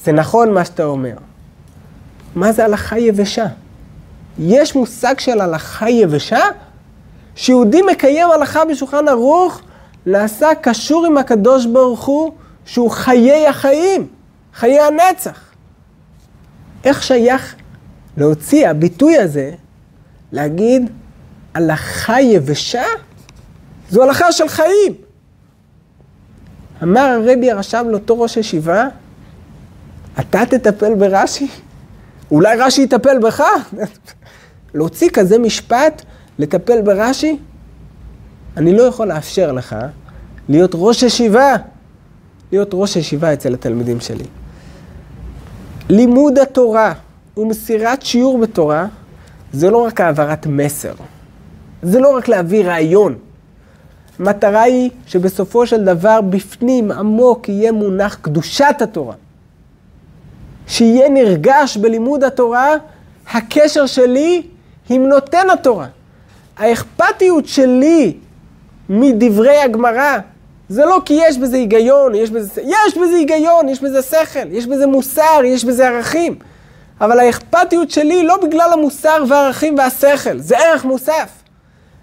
זה 0.05 0.13
נכון 0.13 0.55
מה 0.55 0.65
שאתה 0.65 0.85
אומר. 0.85 1.17
מה 2.35 2.53
זה 2.53 2.65
הלכה 2.65 2.99
יבשה? 2.99 3.47
יש 4.39 4.77
מושג 4.77 5.19
של 5.19 5.41
הלכה 5.41 5.91
יבשה? 5.91 6.41
שיהודי 7.35 7.83
מקיים 7.83 8.31
הלכה 8.31 8.65
בשולחן 8.65 9.09
ערוך, 9.09 9.61
נעשה 10.07 10.49
קשור 10.61 11.07
עם 11.07 11.19
הקדוש 11.19 11.67
ברוך 11.67 12.05
הוא, 12.05 12.33
שהוא 12.67 12.91
חיי 12.91 13.49
החיים, 13.49 14.07
חיי 14.55 14.81
הנצח. 14.81 15.41
איך 16.85 17.03
שייך 17.03 17.55
להוציא 18.17 18.69
הביטוי 18.69 19.19
הזה, 19.19 19.53
להגיד 20.33 20.91
הלכה 21.55 22.21
יבשה? 22.21 22.85
זו 23.91 24.03
הלכה 24.03 24.33
של 24.33 24.49
חיים. 24.49 24.95
אמר 26.83 27.01
הרבי 27.01 27.51
הרשם 27.51 27.87
לאותו 27.91 28.21
ראש 28.21 28.37
ישיבה, 28.37 28.89
אתה 30.21 30.47
תטפל 30.47 30.95
ברש"י? 30.95 31.49
אולי 32.31 32.57
רש"י 32.57 32.83
יטפל 32.83 33.19
בך? 33.19 33.43
להוציא 34.75 35.09
כזה 35.13 35.39
משפט, 35.39 36.03
לטפל 36.39 36.83
ברש"י? 36.83 37.39
אני 38.57 38.77
לא 38.77 38.83
יכול 38.83 39.09
לאפשר 39.09 39.53
לך 39.53 39.77
להיות 40.49 40.71
ראש 40.75 41.03
ישיבה, 41.03 41.55
להיות 42.53 42.69
ראש 42.73 42.97
ישיבה 42.97 43.33
אצל 43.33 43.55
התלמידים 43.55 44.01
שלי. 44.01 44.25
לימוד 45.89 46.39
התורה 46.39 46.93
ומסירת 47.37 48.03
שיעור 48.03 48.39
בתורה 48.39 48.87
זה 49.53 49.71
לא 49.71 49.85
רק 49.85 50.01
העברת 50.01 50.47
מסר, 50.47 50.93
זה 51.83 52.01
לא 52.01 52.17
רק 52.17 52.29
להביא 52.29 52.65
רעיון. 52.65 53.15
המטרה 54.19 54.63
היא 54.63 54.91
שבסופו 55.07 55.67
של 55.67 55.85
דבר 55.85 56.21
בפנים 56.21 56.91
עמוק 56.91 57.49
יהיה 57.49 57.73
מונח 57.73 58.19
קדושת 58.23 58.75
התורה. 58.81 59.15
שיהיה 60.67 61.09
נרגש 61.09 61.77
בלימוד 61.77 62.25
התורה 62.25 62.69
הקשר 63.33 63.87
שלי 63.87 64.43
עם 64.89 65.07
נותן 65.07 65.51
התורה. 65.53 65.87
האכפתיות 66.57 67.47
שלי 67.47 68.17
מדברי 68.89 69.57
הגמרא, 69.59 70.19
זה 70.69 70.85
לא 70.85 71.01
כי 71.05 71.19
יש 71.27 71.39
בזה 71.39 71.57
היגיון, 71.57 72.15
יש 72.15 72.31
בזה, 72.31 72.63
יש 72.63 72.97
בזה 72.97 73.17
היגיון, 73.17 73.69
יש 73.69 73.83
בזה 73.83 74.03
שכל, 74.03 74.53
יש 74.53 74.67
בזה 74.67 74.87
מוסר, 74.87 75.41
יש 75.45 75.65
בזה 75.65 75.89
ערכים. 75.89 76.39
אבל 77.01 77.21
האכפתיות 77.21 77.91
שלי 77.91 78.23
לא 78.23 78.37
בגלל 78.43 78.73
המוסר 78.73 79.25
והערכים 79.29 79.79
והשכל, 79.79 80.39
זה 80.39 80.59
ערך 80.59 80.85
מוסף. 80.85 81.31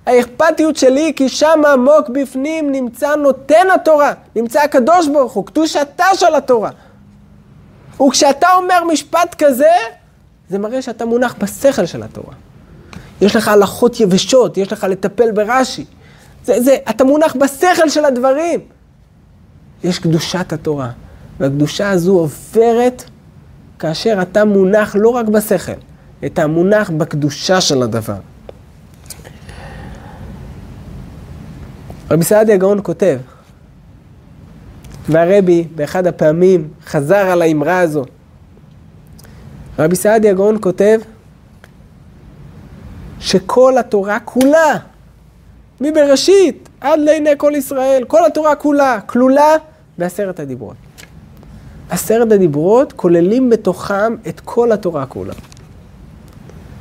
האכפתיות 0.06 0.76
שלי 0.76 1.14
כי 1.16 1.30
שם 1.30 1.62
עמוק 1.74 2.10
בפנים 2.10 2.72
נמצא 2.72 3.16
נותן 3.16 3.68
התורה, 3.76 4.14
נמצא 4.36 4.62
הקדוש 4.62 5.08
ברוך 5.08 5.34
הוא, 5.34 5.46
קדושתה 5.46 6.06
של 6.16 6.36
התורה. 6.36 6.70
וכשאתה 8.08 8.48
אומר 8.56 8.84
משפט 8.84 9.36
כזה, 9.44 9.72
זה 10.50 10.60
מראה 10.60 10.82
שאתה 10.82 11.06
מונח 11.06 11.36
בשכל 11.40 11.86
של 11.86 12.04
התורה. 12.04 12.34
יש 13.22 13.36
לך 13.36 13.48
הלכות 13.48 14.00
יבשות, 14.00 14.58
יש 14.58 14.72
לך 14.74 14.84
לטפל 14.90 15.32
ברש"י. 15.32 15.86
זה, 16.46 16.62
זה, 16.62 16.78
אתה 16.90 17.04
מונח 17.04 17.36
בשכל 17.36 17.90
של 17.90 18.06
הדברים. 18.06 18.60
יש 19.84 20.00
קדושת 20.00 20.54
התורה, 20.54 20.90
והקדושה 21.40 21.90
הזו 21.90 22.14
עוברת 22.14 23.04
כאשר 23.84 24.20
אתה 24.22 24.46
מונח 24.46 24.96
לא 25.00 25.10
רק 25.10 25.28
בשכל, 25.28 25.72
אתה 26.26 26.48
מונח 26.48 26.90
בקדושה 26.90 27.62
של 27.62 27.84
הדבר. 27.84 28.16
רבי 32.12 32.24
סעדיה 32.24 32.58
גאון 32.58 32.80
כותב, 32.84 33.20
והרבי 35.10 35.68
באחד 35.76 36.08
הפעמים 36.08 36.68
חזר 36.86 37.16
על 37.16 37.42
האמרה 37.42 37.80
הזו. 37.80 38.06
רבי 39.80 39.96
סעדיה 39.96 40.34
גאון 40.34 40.58
כותב 40.62 41.00
שכל 43.20 43.78
התורה 43.78 44.20
כולה, 44.20 44.78
מבראשית 45.82 46.70
עד 46.82 47.00
לעיני 47.00 47.34
כל 47.38 47.52
ישראל, 47.56 48.04
כל 48.08 48.26
התורה 48.26 48.56
כולה, 48.56 49.00
כלולה 49.06 49.56
בעשרת 49.98 50.40
הדיברות. 50.40 50.83
עשרת 51.94 52.32
הדיברות 52.32 52.94
כוללים 52.94 53.50
בתוכם 53.50 54.16
את 54.28 54.40
כל 54.40 54.72
התורה 54.72 55.06
כולה. 55.06 55.34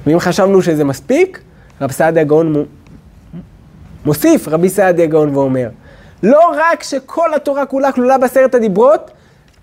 ואם 0.06 0.20
חשבנו 0.20 0.62
שזה 0.62 0.84
מספיק, 0.84 1.40
רבי 1.80 1.92
סעדיה 1.92 2.24
גאון 2.24 2.64
מוסיף 4.06 4.48
רבי 4.48 4.68
סעדיה 4.68 5.06
גאון 5.06 5.36
ואומר, 5.36 5.68
לא 6.22 6.52
רק 6.56 6.82
שכל 6.82 7.34
התורה 7.34 7.66
כולה 7.66 7.92
כלולה 7.92 8.18
בעשרת 8.18 8.54
הדיברות, 8.54 9.10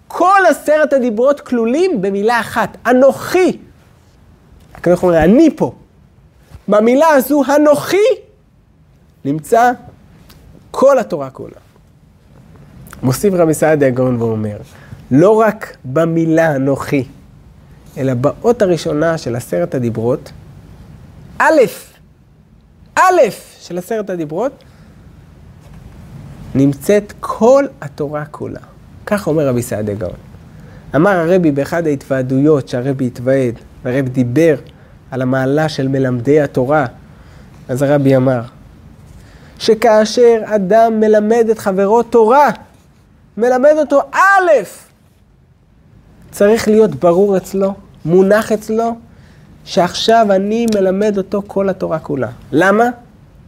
כל 0.07 0.39
עשרת 0.49 0.93
הדיברות 0.93 1.39
כלולים 1.39 2.01
במילה 2.01 2.39
אחת, 2.39 2.77
אנוכי. 2.87 3.57
הקדוש 4.75 5.03
אומר, 5.03 5.23
אני 5.23 5.49
פה. 5.55 5.71
במילה 6.67 7.07
הזו, 7.07 7.43
אנוכי, 7.55 7.97
נמצא 9.25 9.71
כל 10.71 10.99
התורה 10.99 11.29
כולה. 11.29 11.55
מוסיף 13.03 13.33
רבי 13.33 13.53
סעדיה 13.53 13.89
גאון 13.89 14.21
ואומר, 14.21 14.57
לא 15.11 15.39
רק 15.39 15.77
במילה 15.85 16.55
אנוכי, 16.55 17.03
אלא 17.97 18.13
באות 18.13 18.61
הראשונה 18.61 19.17
של 19.17 19.35
עשרת 19.35 19.75
הדיברות, 19.75 20.31
א', 21.37 21.61
א' 22.95 23.21
של 23.59 23.77
עשרת 23.77 24.09
הדיברות, 24.09 24.63
נמצאת 26.55 27.13
כל 27.19 27.65
התורה 27.81 28.25
כולה. 28.25 28.59
כך 29.05 29.27
אומר 29.27 29.47
רבי 29.47 29.61
סעדיה 29.61 29.95
גאון. 29.95 30.13
אמר 30.95 31.11
הרבי 31.11 31.51
באחד 31.51 31.87
ההתוועדויות 31.87 32.67
שהרבי 32.67 33.07
התוועד, 33.07 33.53
והרבי 33.83 34.09
דיבר 34.09 34.55
על 35.11 35.21
המעלה 35.21 35.69
של 35.69 35.87
מלמדי 35.87 36.41
התורה, 36.41 36.85
אז 37.67 37.81
הרבי 37.81 38.15
אמר, 38.15 38.41
שכאשר 39.59 40.41
אדם 40.45 40.99
מלמד 40.99 41.45
את 41.51 41.59
חברו 41.59 42.03
תורה, 42.03 42.49
מלמד 43.37 43.73
אותו 43.77 44.01
א', 44.11 44.49
צריך 46.31 46.67
להיות 46.67 46.95
ברור 46.95 47.37
אצלו, 47.37 47.73
מונח 48.05 48.51
אצלו, 48.51 48.95
שעכשיו 49.65 50.27
אני 50.29 50.65
מלמד 50.75 51.17
אותו 51.17 51.41
כל 51.47 51.69
התורה 51.69 51.99
כולה. 51.99 52.29
למה? 52.51 52.83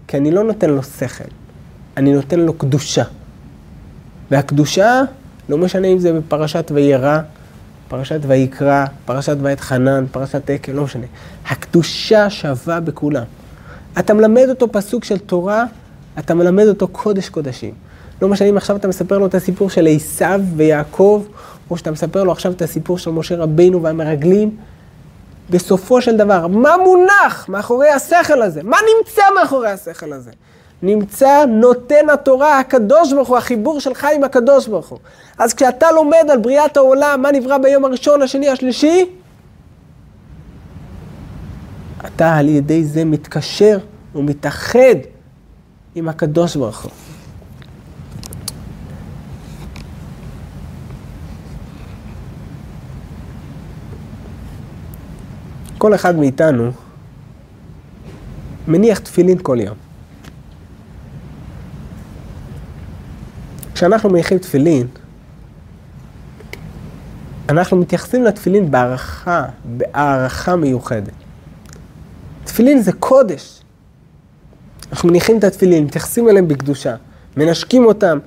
כי 0.08 0.17
אני 0.17 0.32
לא 0.32 0.44
נותן 0.44 0.70
לו 0.70 0.84
שכל, 0.84 1.24
אני 1.98 2.13
נותן 2.13 2.39
לו 2.39 2.54
קדושה. 2.54 3.04
והקדושה, 4.32 5.02
לא 5.50 5.58
משנה 5.58 5.88
אם 5.88 6.00
זה 6.00 6.13
בפרשת 6.13 6.72
וירא, 6.74 7.20
פרשת 7.88 8.20
ויקרא, 8.28 8.86
פרשת 9.06 9.38
ואת 9.41 9.60
חנן, 9.60 10.06
פרשת 10.12 10.50
עקל, 10.50 10.72
לא 10.72 10.84
משנה. 10.84 11.06
הקדושה 11.48 12.30
שווה 12.30 12.80
בכולם. 12.80 13.24
אתה 14.00 14.13
מלמד 14.13 14.46
אותו 14.50 14.72
פסוק 14.72 15.04
של 15.04 15.17
תורה, 15.17 15.65
אתה 16.20 16.34
מלמד 16.34 16.67
אותו 16.67 16.88
קודש 16.88 17.30
קודשים. 17.30 17.74
לא 18.22 18.28
משנה 18.28 18.50
אם 18.50 18.58
עכשיו 18.58 18.76
אתה 18.76 18.88
מספר 18.88 19.17
לו 19.17 19.26
את 19.26 19.36
הסיפור 19.36 19.70
של 19.70 19.88
עשיו 19.96 20.41
ויעקב, 20.56 21.24
או 21.71 21.77
שאתה 21.77 21.91
מספר 21.91 22.23
לו 22.23 22.31
עכשיו 22.31 22.51
את 22.51 22.62
הסיפור 22.62 22.97
של 22.97 23.12
משה 23.12 23.36
רבינו 23.36 23.81
והמרגלים. 23.81 24.57
בסופו 25.49 26.01
של 26.01 26.17
דבר, 26.17 26.47
מה 26.47 26.77
מונח 26.84 27.45
מאחורי 27.49 27.89
השכל 27.89 28.41
הזה? 28.41 28.63
מה 28.63 28.77
נמצא 28.97 29.21
מאחורי 29.36 29.69
השכל 29.69 30.13
הזה? 30.13 30.31
נמצא 30.81 31.45
נותן 31.45 32.10
התורה, 32.13 32.60
הקדוש 32.60 33.13
ברוך 33.13 33.27
הוא, 33.27 33.38
החיבור 33.38 33.79
שלך 33.79 34.07
עם 34.15 34.23
הקדוש 34.23 34.67
ברוך 34.67 34.89
הוא. 34.89 34.99
אז 35.38 35.53
כשאתה 35.53 35.91
לומד 35.91 36.25
על 36.31 36.38
בריאת 36.38 36.77
העולם, 36.77 37.21
מה 37.21 37.31
נברא 37.31 37.57
ביום 37.57 37.86
הראשון, 37.86 38.21
השני, 38.21 38.49
השלישי, 38.49 39.05
אתה 42.05 42.36
על 42.36 42.49
ידי 42.49 42.84
זה 42.84 43.05
מתקשר 43.05 43.77
ומתאחד 44.15 44.95
עם 45.95 46.10
הקדוש 46.10 46.55
ברוך 46.55 46.81
הוא. 46.81 46.91
כל 55.82 55.96
אחד 55.96 56.15
מאיתנו 56.15 56.72
מניח 58.67 59.00
תפילין 59.00 59.38
כל 59.41 59.58
יום. 59.62 59.76
כשאנחנו 63.74 64.10
מניחים 64.10 64.38
תפילין, 64.38 64.88
אנחנו 67.50 67.78
מתייחסים 67.78 68.24
לתפילין 68.24 68.72
בהערכה, 68.72 69.46
בהערכה 69.65 70.56
מיוחדת. 70.56 71.13
תפילין 72.44 72.82
זה 72.82 72.91
קודש. 72.91 73.62
אנחנו 74.91 75.10
מניחים 75.10 75.38
את 75.38 75.44
התפילין, 75.44 75.84
מתייחסים 75.86 76.30
אליהם 76.30 76.48
בקדושה, 76.48 76.96
מנשקים 77.38 77.86
אותם, 77.86 78.20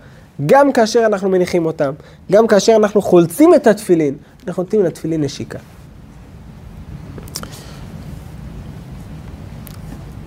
גם 0.46 0.72
כאשר 0.72 1.06
אנחנו 1.06 1.28
מניחים 1.28 1.66
אותם, 1.66 1.92
גם 2.32 2.46
כאשר 2.46 2.76
אנחנו 2.76 3.02
חולצים 3.02 3.54
את 3.54 3.66
התפילין, 3.66 4.14
אנחנו 4.46 4.62
נותנים 4.62 4.84
לתפילין 4.84 5.20
נשיקה. 5.24 5.58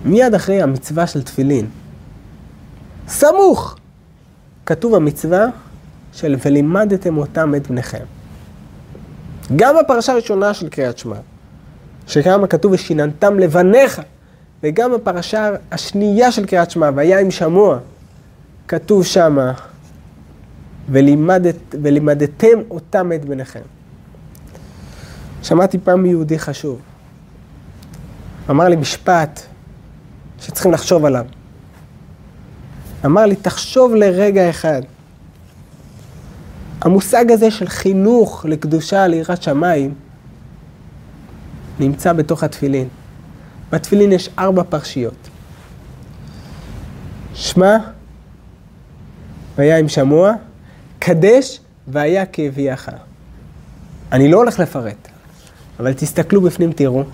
מיד 0.08 0.34
אחרי 0.34 0.62
המצווה 0.62 1.06
של 1.06 1.22
תפילין, 1.22 1.66
סמוך, 3.08 3.76
כתוב 4.66 4.94
המצווה 4.94 5.46
של 6.12 6.36
ולימדתם 6.44 7.18
אותם 7.18 7.54
את 7.54 7.66
בניכם. 7.66 8.04
גם 9.56 9.74
בפרשה 9.80 10.12
הראשונה 10.12 10.54
של 10.54 10.68
קריאת 10.68 10.98
שמע, 10.98 11.16
שכמה 12.06 12.46
כתוב 12.46 12.72
ושיננתם 12.72 13.38
לבניך, 13.38 14.02
וגם 14.62 14.92
בפרשה 14.92 15.50
השנייה 15.70 16.32
של 16.32 16.46
קריאת 16.46 16.70
שמע, 16.70 16.90
והיה 16.94 17.20
עם 17.20 17.30
שמוע, 17.30 17.78
כתוב 18.68 19.04
שמה, 19.04 19.52
ולימדת, 20.90 21.56
ולימדתם 21.82 22.58
אותם 22.70 23.12
את 23.12 23.24
בניכם. 23.24 23.60
שמעתי 25.42 25.78
פעם 25.78 26.02
מיהודי 26.02 26.38
חשוב. 26.38 26.80
אמר 28.50 28.68
לי 28.68 28.76
משפט 28.76 29.40
שצריכים 30.40 30.72
לחשוב 30.72 31.04
עליו. 31.04 31.26
אמר 33.04 33.26
לי, 33.26 33.36
תחשוב 33.36 33.94
לרגע 33.94 34.50
אחד. 34.50 34.82
המושג 36.80 37.30
הזה 37.30 37.50
של 37.50 37.68
חינוך 37.68 38.46
לקדושה, 38.48 39.06
ליראת 39.06 39.42
שמיים, 39.42 39.94
נמצא 41.80 42.12
בתוך 42.12 42.42
התפילין. 42.42 42.88
בתפילין 43.72 44.12
יש 44.12 44.28
ארבע 44.38 44.62
פרשיות. 44.62 45.28
שמע, 47.34 47.76
והיה 49.56 49.78
עם 49.78 49.88
שמוע, 49.88 50.32
קדש, 50.98 51.60
והיה 51.88 52.26
כאבייך. 52.26 52.90
אני 54.12 54.28
לא 54.30 54.36
הולך 54.36 54.60
לפרט, 54.60 55.08
אבל 55.80 55.92
תסתכלו 55.92 56.40
בפנים, 56.40 56.72
תראו, 56.72 57.04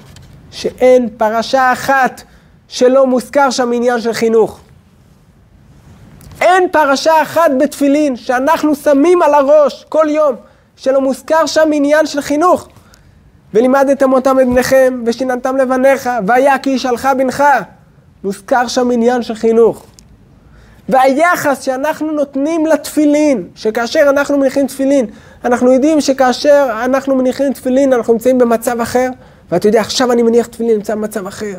שאין 0.50 1.08
פרשה 1.16 1.72
אחת 1.72 2.22
שלא 2.68 3.06
מוזכר 3.06 3.50
שם 3.50 3.72
עניין 3.72 4.00
של 4.00 4.12
חינוך. 4.12 4.60
אין 6.40 6.68
פרשה 6.72 7.22
אחת 7.22 7.50
בתפילין 7.60 8.16
שאנחנו 8.16 8.74
שמים 8.74 9.22
על 9.22 9.34
הראש 9.34 9.84
כל 9.88 10.06
יום, 10.08 10.34
שלא 10.76 11.00
מוזכר 11.00 11.46
שם 11.46 11.70
עניין 11.72 12.06
של 12.06 12.20
חינוך. 12.20 12.68
ולימדתם 13.54 14.12
אותם 14.12 14.40
את 14.40 14.46
בניכם, 14.46 15.02
ושיננתם 15.06 15.56
לבניך, 15.56 16.10
והיה 16.26 16.58
כי 16.58 16.70
ישאלך 16.70 17.08
בנך. 17.18 17.44
מוזכר 18.24 18.68
שם 18.68 18.90
עניין 18.90 19.22
של 19.22 19.34
חינוך. 19.34 19.84
והיחס 20.88 21.62
שאנחנו 21.62 22.12
נותנים 22.12 22.66
לתפילין, 22.66 23.48
שכאשר 23.54 24.06
אנחנו 24.08 24.38
מניחים 24.38 24.66
תפילין, 24.66 25.06
אנחנו 25.44 25.72
יודעים 25.72 26.00
שכאשר 26.00 26.82
אנחנו 26.84 27.14
מניחים 27.14 27.52
תפילין, 27.52 27.92
אנחנו 27.92 28.12
נמצאים 28.12 28.38
במצב 28.38 28.80
אחר, 28.80 29.10
ואתה 29.50 29.68
יודע, 29.68 29.80
עכשיו 29.80 30.12
אני 30.12 30.22
מניח 30.22 30.46
תפילין, 30.46 30.76
נמצא 30.76 30.94
במצב 30.94 31.26
אחר. 31.26 31.54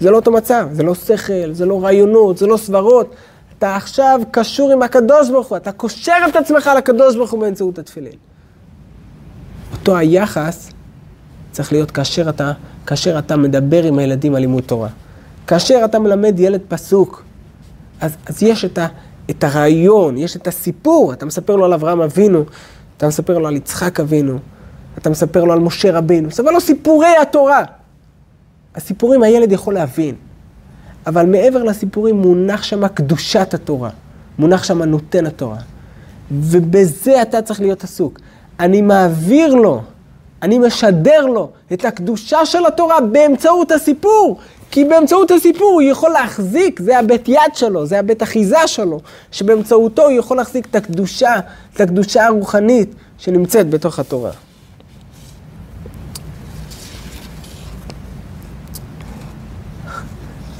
זה 0.00 0.10
לא 0.10 0.16
אותו 0.16 0.30
מצב, 0.30 0.68
זה 0.72 0.82
לא 0.82 0.94
שכל, 0.94 1.52
זה 1.52 1.66
לא 1.66 1.82
רעיונות, 1.82 2.38
זה 2.38 2.46
לא 2.46 2.56
סברות. 2.56 3.14
אתה 3.58 3.76
עכשיו 3.76 4.20
קשור 4.30 4.72
עם 4.72 4.82
הקדוש 4.82 5.30
ברוך 5.30 5.48
הוא, 5.48 5.56
אתה 5.56 5.72
קושר 5.72 6.16
את 6.28 6.36
עצמך 6.36 6.70
לקדוש 6.78 7.16
ברוך 7.16 7.30
הוא 7.30 7.40
באמצעות 7.40 7.78
התפילין. 7.78 8.12
אותו 9.72 9.96
היחס 9.96 10.70
צריך 11.50 11.72
להיות 11.72 11.90
כאשר 11.90 12.28
אתה, 12.28 12.52
כאשר 12.86 13.18
אתה 13.18 13.36
מדבר 13.36 13.84
עם 13.84 13.98
הילדים 13.98 14.34
על 14.34 14.40
לימוד 14.40 14.62
תורה. 14.62 14.88
כאשר 15.46 15.80
אתה 15.84 15.98
מלמד 15.98 16.40
ילד 16.40 16.60
פסוק, 16.68 17.22
אז, 18.00 18.16
אז 18.26 18.42
יש 18.42 18.64
את, 18.64 18.78
ה, 18.78 18.86
את 19.30 19.44
הרעיון, 19.44 20.16
יש 20.16 20.36
את 20.36 20.46
הסיפור, 20.46 21.12
אתה 21.12 21.26
מספר 21.26 21.56
לו 21.56 21.64
על 21.64 21.72
אברהם 21.72 22.00
אבינו, 22.00 22.44
אתה 22.96 23.08
מספר 23.08 23.38
לו 23.38 23.48
על 23.48 23.56
יצחק 23.56 24.00
אבינו, 24.00 24.38
אתה 24.98 25.10
מספר 25.10 25.44
לו 25.44 25.52
על 25.52 25.58
משה 25.58 25.98
רבינו, 25.98 26.28
מספר 26.28 26.50
לו 26.50 26.60
סיפורי 26.60 27.16
התורה. 27.22 27.64
הסיפורים 28.74 29.22
הילד 29.22 29.52
יכול 29.52 29.74
להבין, 29.74 30.14
אבל 31.06 31.26
מעבר 31.26 31.62
לסיפורים 31.62 32.16
מונח 32.16 32.62
שם 32.62 32.88
קדושת 32.88 33.54
התורה, 33.54 33.90
מונח 34.38 34.64
שם 34.64 34.82
נותן 34.82 35.26
התורה. 35.26 35.58
ובזה 36.32 37.22
אתה 37.22 37.42
צריך 37.42 37.60
להיות 37.60 37.84
עסוק. 37.84 38.20
אני 38.60 38.82
מעביר 38.82 39.54
לו, 39.54 39.82
אני 40.42 40.58
משדר 40.58 41.26
לו 41.26 41.50
את 41.72 41.84
הקדושה 41.84 42.46
של 42.46 42.66
התורה 42.66 43.00
באמצעות 43.00 43.72
הסיפור. 43.72 44.38
כי 44.70 44.84
באמצעות 44.84 45.30
הסיפור 45.30 45.72
הוא 45.72 45.82
יכול 45.82 46.10
להחזיק, 46.10 46.80
זה 46.80 46.98
הבית 46.98 47.28
יד 47.28 47.54
שלו, 47.54 47.86
זה 47.86 47.98
הבית 47.98 48.22
אחיזה 48.22 48.66
שלו, 48.66 49.00
שבאמצעותו 49.30 50.02
הוא 50.02 50.10
יכול 50.10 50.36
להחזיק 50.36 50.66
את 50.70 50.76
הקדושה, 50.76 51.34
את 51.74 51.80
הקדושה 51.80 52.26
הרוחנית 52.26 52.94
שנמצאת 53.18 53.70
בתוך 53.70 53.98
התורה. 53.98 54.30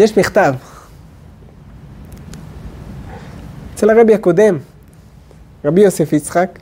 יש 0.01 0.19
מכתב. 0.19 0.55
אצל 3.75 3.91
הרבי 3.91 4.15
הקודם, 4.15 4.59
רבי 5.65 5.81
יוסף 5.81 6.13
יצחק, 6.13 6.59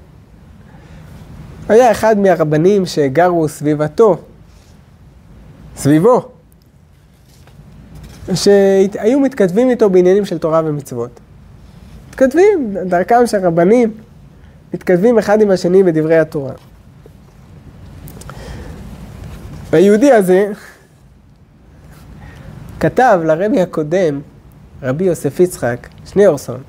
היה 1.68 1.90
אחד 1.90 2.18
מהרבנים 2.18 2.86
שגרו 2.86 3.48
סביבתו, 3.48 4.16
סביבו, 5.76 6.28
שהיו 8.34 9.20
מתכתבים 9.20 9.70
איתו 9.70 9.90
בעניינים 9.90 10.24
של 10.24 10.38
תורה 10.38 10.62
ומצוות. 10.64 11.20
מתכתבים, 12.08 12.76
דרכם 12.86 13.26
של 13.26 13.38
רבנים, 13.46 13.92
מתכתבים 14.74 15.18
אחד 15.18 15.40
עם 15.40 15.50
השני 15.50 15.82
בדברי 15.82 16.18
התורה. 16.18 16.52
והיהודי 19.70 20.12
הזה 20.12 20.52
כתב 22.80 23.20
לרבי 23.24 23.60
הקודם, 23.60 24.20
רבי 24.82 25.04
יוסף 25.04 25.40
יצחק, 25.40 25.88
שניאורסון, 26.06 26.62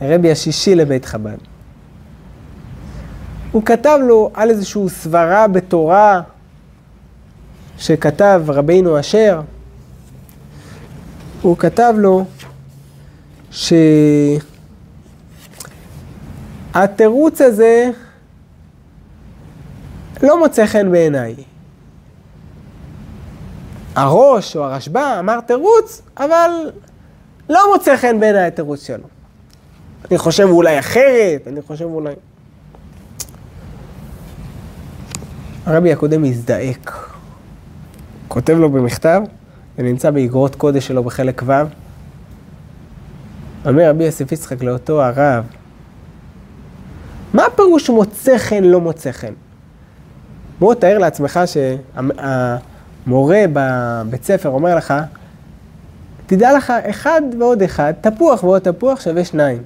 הרבי 0.00 0.30
השישי 0.30 0.74
לבית 0.74 1.04
חב"ד. 1.04 1.36
הוא 3.52 3.62
כתב 3.62 3.98
לו 4.08 4.30
על 4.34 4.50
איזושהי 4.50 4.88
סברה 4.88 5.48
בתורה 5.48 6.22
שכתב 7.78 8.42
רבינו 8.48 9.00
אשר, 9.00 9.40
הוא 11.42 11.56
כתב 11.56 11.94
לו 11.96 12.24
שהתירוץ 16.72 17.40
הזה 17.40 17.90
לא 20.22 20.38
מוצא 20.38 20.66
חן 20.66 20.90
בעיניי. 20.90 21.34
הראש 23.94 24.56
או 24.56 24.64
הרשב"א 24.64 25.18
אמר 25.18 25.40
תירוץ, 25.40 26.02
אבל 26.16 26.50
לא 27.48 27.60
מוצא 27.72 27.96
חן 27.96 28.20
בעיניי 28.20 28.46
התירוץ 28.46 28.86
שלו. 28.86 29.04
אני 30.10 30.18
חושב 30.18 30.48
אולי 30.50 30.78
אחרת, 30.78 31.48
אני 31.48 31.62
חושב 31.62 31.84
אולי... 31.84 32.14
הרבי 35.66 35.92
הקודם 35.92 36.24
הזדעק. 36.24 37.10
כותב 38.28 38.52
לו 38.52 38.70
במכתב, 38.70 39.22
זה 39.76 39.82
נמצא 39.82 40.10
באגרות 40.10 40.54
קודש 40.54 40.86
שלו 40.86 41.04
בחלק 41.04 41.42
ו'. 41.46 41.52
אומר 43.66 43.90
רבי 43.90 44.04
יוסף 44.04 44.32
יצחק 44.32 44.62
לאותו 44.62 45.02
הרב, 45.02 45.44
מה 47.34 47.44
הפירוש 47.46 47.90
מוצא 47.90 48.38
חן, 48.38 48.64
לא 48.64 48.80
מוצא 48.80 49.12
חן? 49.12 49.32
בוא 50.58 50.74
תאר 50.74 50.98
לעצמך 50.98 51.40
שהמורה 53.04 53.44
בבית 53.52 54.24
ספר 54.24 54.48
אומר 54.48 54.76
לך, 54.76 54.94
תדע 56.26 56.56
לך, 56.56 56.72
אחד 56.90 57.22
ועוד 57.38 57.62
אחד, 57.62 57.92
תפוח 58.00 58.44
ועוד 58.44 58.62
תפוח 58.62 59.00
שווה 59.00 59.24
שניים. 59.24 59.62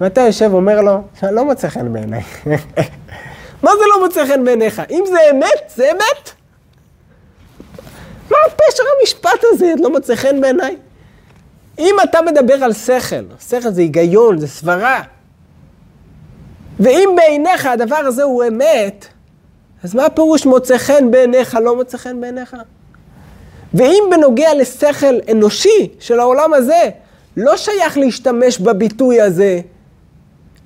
ואתה 0.00 0.20
יושב 0.20 0.48
ואומר 0.52 0.80
לו, 0.80 1.02
לא 1.22 1.44
מוצא 1.44 1.68
חן 1.68 1.92
בעיניי. 1.92 2.22
מה 3.62 3.70
זה 3.70 3.84
לא 3.94 4.06
מוצא 4.06 4.26
חן 4.26 4.44
בעיניך? 4.44 4.82
אם 4.90 5.04
זה 5.06 5.18
אמת, 5.32 5.72
זה 5.76 5.90
אמת. 5.92 6.30
מה 8.30 8.36
פשר 8.56 8.82
המשפט 9.00 9.40
הזה? 9.52 9.72
לא 9.78 9.90
מוצא 9.90 10.14
חן 10.14 10.40
בעיניי? 10.40 10.76
אם 11.78 11.94
אתה 12.04 12.18
מדבר 12.22 12.54
על 12.54 12.72
שכל, 12.72 13.24
שכל 13.48 13.70
זה 13.70 13.80
היגיון, 13.80 14.38
זה 14.38 14.48
סברה, 14.48 15.02
ואם 16.80 17.08
בעיניך 17.16 17.66
הדבר 17.66 17.96
הזה 17.96 18.22
הוא 18.22 18.44
אמת, 18.48 19.06
אז 19.84 19.94
מה 19.94 20.06
הפירוש 20.06 20.46
מוצא 20.46 20.78
חן 20.78 21.10
בעיניך, 21.10 21.58
לא 21.62 21.76
מוצא 21.76 21.98
חן 21.98 22.20
בעיניך? 22.20 22.56
ואם 23.74 24.02
בנוגע 24.10 24.54
לשכל 24.54 25.14
אנושי 25.30 25.88
של 26.00 26.20
העולם 26.20 26.54
הזה, 26.54 26.90
לא 27.36 27.56
שייך 27.56 27.98
להשתמש 27.98 28.58
בביטוי 28.58 29.20
הזה, 29.20 29.60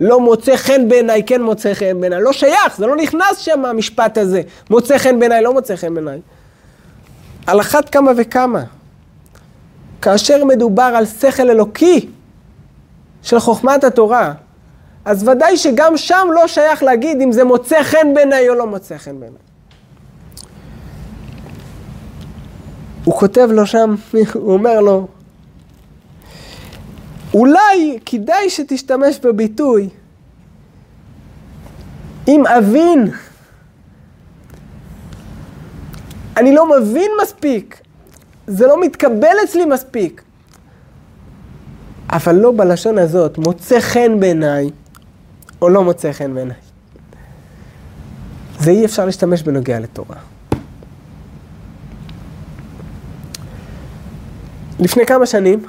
לא 0.01 0.21
מוצא 0.21 0.57
חן 0.57 0.89
בעיניי, 0.89 1.23
כן 1.27 1.43
מוצא 1.43 1.75
חן 1.75 2.01
בעיניי, 2.01 2.23
לא 2.23 2.33
שייך, 2.33 2.77
זה 2.79 2.87
לא 2.87 2.97
נכנס 2.97 3.39
שם 3.39 3.65
המשפט 3.65 4.19
הזה, 4.19 4.43
מוצא 4.71 4.99
חן 4.99 5.19
בעיניי, 5.19 5.43
לא 5.43 5.53
מוצא 5.53 5.77
חן 5.77 5.95
בעיניי. 5.95 6.21
על 7.47 7.61
אחת 7.61 7.89
כמה 7.89 8.11
וכמה. 8.17 8.63
כאשר 10.03 10.45
מדובר 10.45 10.93
על 10.97 11.07
שכל 11.07 11.51
אלוקי 11.51 12.09
של 13.23 13.39
חוכמת 13.39 13.85
התורה, 13.85 14.33
אז 15.11 15.29
ודאי 15.29 15.57
שגם 15.57 15.97
שם 15.97 16.29
לא 16.35 16.47
שייך 16.47 16.83
להגיד 16.83 17.21
אם 17.23 17.33
זה 17.33 17.45
מוצא 17.45 17.83
חן 17.83 18.15
בעיניי 18.15 18.49
או 18.49 18.55
לא 18.55 18.67
מוצא 18.67 18.99
חן 18.99 19.21
בעיניי. 19.21 19.41
הוא 23.05 23.15
כותב 23.15 23.49
לו 23.53 23.67
שם, 23.67 23.95
הוא 24.35 24.53
אומר 24.53 24.81
לו, 24.81 25.07
אולי 27.35 27.99
כדאי 28.07 28.51
שתשתמש 28.51 29.19
בביטוי 29.19 29.89
אם 32.29 32.47
אבין 32.47 33.11
אני 36.37 36.55
לא 36.55 36.81
מבין 36.81 37.11
מספיק, 37.23 37.81
זה 38.47 38.67
לא 38.67 38.81
מתקבל 38.81 39.37
אצלי 39.45 39.65
מספיק. 39.65 40.23
אבל 42.13 42.35
לא 42.35 42.53
בלשון 42.57 42.99
הזאת, 42.99 43.39
מוצא 43.39 43.81
חן 43.81 44.21
בעיניי, 44.21 44.71
או 45.63 45.69
לא 45.69 45.85
מוצא 45.85 46.13
חן 46.13 46.35
בעיניי. 46.35 46.57
זה 48.59 48.71
אי 48.71 48.85
אפשר 48.85 49.05
להשתמש 49.07 49.43
בנוגע 49.43 49.81
לתורה. 49.81 50.17
לפני 54.81 55.07
כמה 55.07 55.27
שנים 55.27 55.67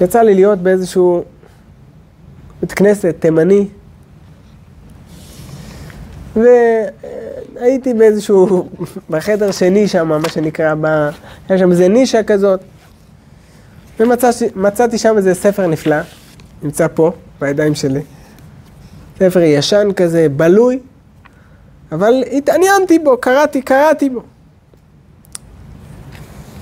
יצא 0.00 0.22
לי 0.22 0.34
להיות 0.34 0.58
באיזשהו 0.58 1.24
בית 2.60 2.72
כנסת 2.72 3.14
תימני, 3.18 3.68
והייתי 6.36 7.94
באיזשהו, 7.94 8.68
בחדר 9.10 9.50
שני 9.50 9.88
שם, 9.88 10.08
מה 10.08 10.28
שנקרא, 10.28 10.74
ב... 10.80 10.86
היה 11.48 11.58
שם 11.58 11.70
איזה 11.70 11.88
נישה 11.88 12.22
כזאת, 12.22 12.60
ומצאתי 14.00 14.98
שם 14.98 15.16
איזה 15.16 15.34
ספר 15.34 15.66
נפלא, 15.66 15.96
נמצא 16.64 16.86
פה, 16.94 17.12
בידיים 17.40 17.74
שלי. 17.74 18.00
ספר 19.18 19.40
ישן 19.40 19.88
כזה, 19.96 20.26
בלוי, 20.28 20.78
אבל 21.92 22.24
התעניינתי 22.32 22.98
בו, 22.98 23.16
קראתי, 23.16 23.62
קראתי 23.62 24.10
בו. 24.10 24.22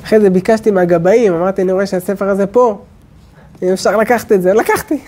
אחרי 0.04 0.20
זה 0.20 0.30
ביקשתי 0.30 0.70
מהגבאים, 0.70 1.34
אמרתי, 1.34 1.62
אני 1.62 1.72
רואה 1.72 1.86
שהספר 1.86 2.28
הזה 2.28 2.46
פה, 2.46 2.84
אם 3.62 3.68
אפשר 3.72 3.96
לקחת 3.96 4.32
את 4.32 4.42
זה, 4.42 4.54
לקחתי. 4.54 4.98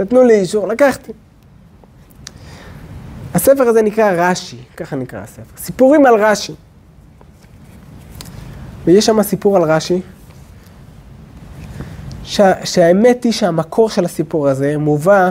נתנו 0.00 0.24
לי 0.24 0.34
אישור, 0.34 0.68
לקחתי. 0.68 1.12
הספר 3.34 3.62
הזה 3.62 3.82
נקרא 3.82 4.10
רש"י, 4.10 4.56
ככה 4.76 4.96
נקרא 4.96 5.20
הספר. 5.20 5.56
סיפורים 5.56 6.06
על 6.06 6.14
רש"י. 6.14 6.54
ויש 8.84 9.06
שם 9.06 9.22
סיפור 9.22 9.56
על 9.56 9.62
רש"י, 9.62 10.00
שה, 12.26 12.52
שהאמת 12.64 13.24
היא 13.24 13.32
שהמקור 13.32 13.90
של 13.90 14.04
הסיפור 14.04 14.48
הזה 14.48 14.78
מובא 14.78 15.30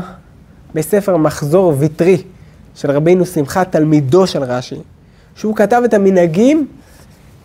בספר 0.73 1.17
מחזור 1.17 1.73
ויטרי 1.77 2.23
של 2.75 2.91
רבינו 2.91 3.25
שמחה, 3.25 3.65
תלמידו 3.65 4.27
של 4.27 4.43
רש"י, 4.43 4.75
שהוא 5.35 5.55
כתב 5.55 5.81
את 5.85 5.93
המנהגים 5.93 6.67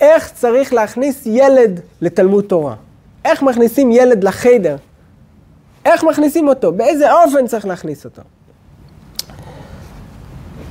איך 0.01 0.31
צריך 0.35 0.73
להכניס 0.73 1.23
ילד 1.27 1.81
לתלמוד 2.01 2.45
תורה. 2.45 2.75
איך 3.25 3.43
מכניסים 3.43 3.91
ילד 3.93 4.25
לחיידר. 4.25 4.77
איך 5.85 6.05
מכניסים 6.05 6.49
אותו, 6.49 6.73
באיזה 6.73 7.13
אופן 7.13 7.47
צריך 7.47 7.67
להכניס 7.67 8.05
אותו. 8.05 8.23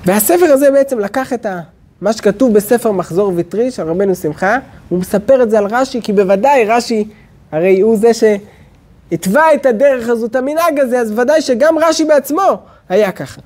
והספר 0.05 0.45
הזה 0.45 0.71
בעצם 0.71 0.99
לקח 0.99 1.33
את 1.33 1.45
ה... 1.45 1.61
מה 2.01 2.13
שכתוב 2.13 2.53
בספר 2.53 2.91
מחזור 2.91 3.33
ויטרי 3.35 3.71
של 3.71 3.83
רבנו 3.83 4.15
שמחה, 4.15 4.57
הוא 4.89 4.99
מספר 4.99 5.43
את 5.43 5.49
זה 5.49 5.57
על 5.57 5.65
רש"י, 5.69 6.01
כי 6.01 6.13
בוודאי 6.13 6.65
רש"י, 6.65 7.07
הרי 7.51 7.81
הוא 7.81 7.97
זה 7.97 8.13
שהתווה 9.09 9.53
את 9.53 9.65
הדרך 9.65 10.09
הזו, 10.09 10.25
את 10.25 10.35
המנהג 10.35 10.79
הזה, 10.79 10.99
אז 10.99 11.19
ודאי 11.19 11.41
שגם 11.41 11.75
רש"י 11.77 12.05
בעצמו 12.05 12.61
היה 12.89 13.11
ככה. 13.11 13.41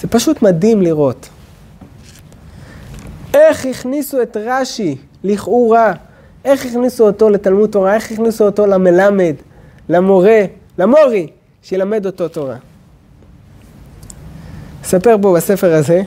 זה 0.00 0.08
פשוט 0.08 0.42
מדהים 0.42 0.82
לראות. 0.82 1.28
איך 3.34 3.66
הכניסו 3.66 4.22
את 4.22 4.36
רש"י, 4.36 4.96
לכאורה, 5.24 5.92
איך 6.44 6.66
הכניסו 6.66 7.06
אותו 7.06 7.30
לתלמוד 7.30 7.70
תורה, 7.70 7.94
איך 7.94 8.12
הכניסו 8.12 8.44
אותו 8.44 8.66
למלמד, 8.66 9.34
למורה, 9.88 10.44
למורי, 10.78 11.30
שילמד 11.62 12.06
אותו 12.06 12.28
תורה. 12.28 12.56
אספר 14.84 15.16
פה 15.22 15.34
בספר 15.36 15.74
הזה, 15.74 16.02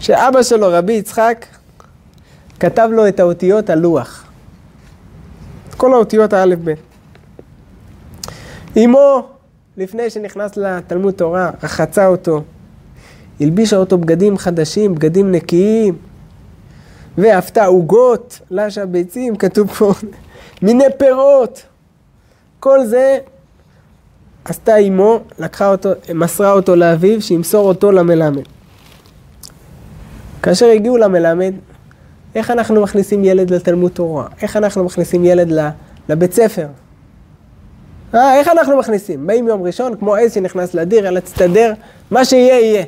שאבא 0.00 0.42
שלו, 0.42 0.66
רבי 0.70 0.92
יצחק, 0.92 1.46
כתב 2.60 2.88
לו 2.92 3.08
את 3.08 3.20
האותיות 3.20 3.70
על 3.70 3.78
לוח. 3.78 4.24
את 4.24 4.27
כל 5.78 5.94
האותיות 5.94 6.32
האלף 6.32 6.58
בית. 6.58 6.78
אמו, 8.76 9.28
לפני 9.76 10.10
שנכנס 10.10 10.56
לתלמוד 10.56 11.14
תורה, 11.14 11.50
רחצה 11.62 12.06
אותו, 12.06 12.42
הלבישה 13.40 13.76
אותו 13.76 13.98
בגדים 13.98 14.38
חדשים, 14.38 14.94
בגדים 14.94 15.32
נקיים, 15.32 15.96
ואפתה 17.18 17.64
עוגות, 17.64 18.40
לשה 18.50 18.86
ביצים, 18.86 19.36
כתוב 19.36 19.68
פה, 19.68 19.92
מיני 20.62 20.84
פירות. 20.98 21.62
כל 22.60 22.86
זה 22.86 23.18
עשתה 24.44 24.76
אמו, 24.76 25.20
לקחה 25.38 25.70
אותו, 25.70 25.90
מסרה 26.14 26.52
אותו 26.52 26.76
לאביו, 26.76 27.22
שימסור 27.22 27.68
אותו 27.68 27.92
למלמד. 27.92 28.42
כאשר 30.42 30.66
הגיעו 30.66 30.96
למלמד, 30.96 31.54
איך 32.38 32.50
אנחנו 32.50 32.82
מכניסים 32.82 33.24
ילד 33.24 33.50
לתלמוד 33.50 33.92
תורה? 33.92 34.26
איך 34.42 34.56
אנחנו 34.56 34.84
מכניסים 34.84 35.24
ילד 35.24 35.72
לבית 36.08 36.32
ספר? 36.32 36.66
אה, 38.14 38.34
איך 38.34 38.48
אנחנו 38.48 38.78
מכניסים? 38.78 39.26
באים 39.26 39.48
יום 39.48 39.62
ראשון, 39.62 39.96
כמו 39.96 40.14
עז 40.14 40.34
שנכנס 40.34 40.74
לדיר, 40.74 41.08
אלא 41.08 41.20
תסתדר, 41.20 41.72
מה 42.10 42.24
שיהיה 42.24 42.60
יהיה. 42.60 42.84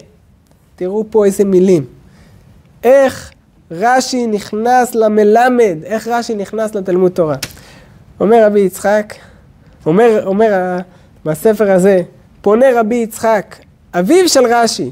תראו 0.76 1.04
פה 1.10 1.24
איזה 1.24 1.44
מילים. 1.44 1.84
איך 2.84 3.32
רש"י 3.70 4.26
נכנס 4.26 4.94
למלמד, 4.94 5.76
איך 5.84 6.08
רש"י 6.08 6.34
נכנס 6.34 6.74
לתלמוד 6.74 7.12
תורה. 7.12 7.36
אומר 8.20 8.46
רבי 8.46 8.60
יצחק, 8.60 9.14
אומר, 9.86 10.22
אומר 10.26 10.76
בספר 11.24 11.70
הזה, 11.70 12.02
פונה 12.42 12.66
רבי 12.74 12.94
יצחק, 12.94 13.56
אביו 13.94 14.28
של 14.28 14.46
רש"י, 14.46 14.90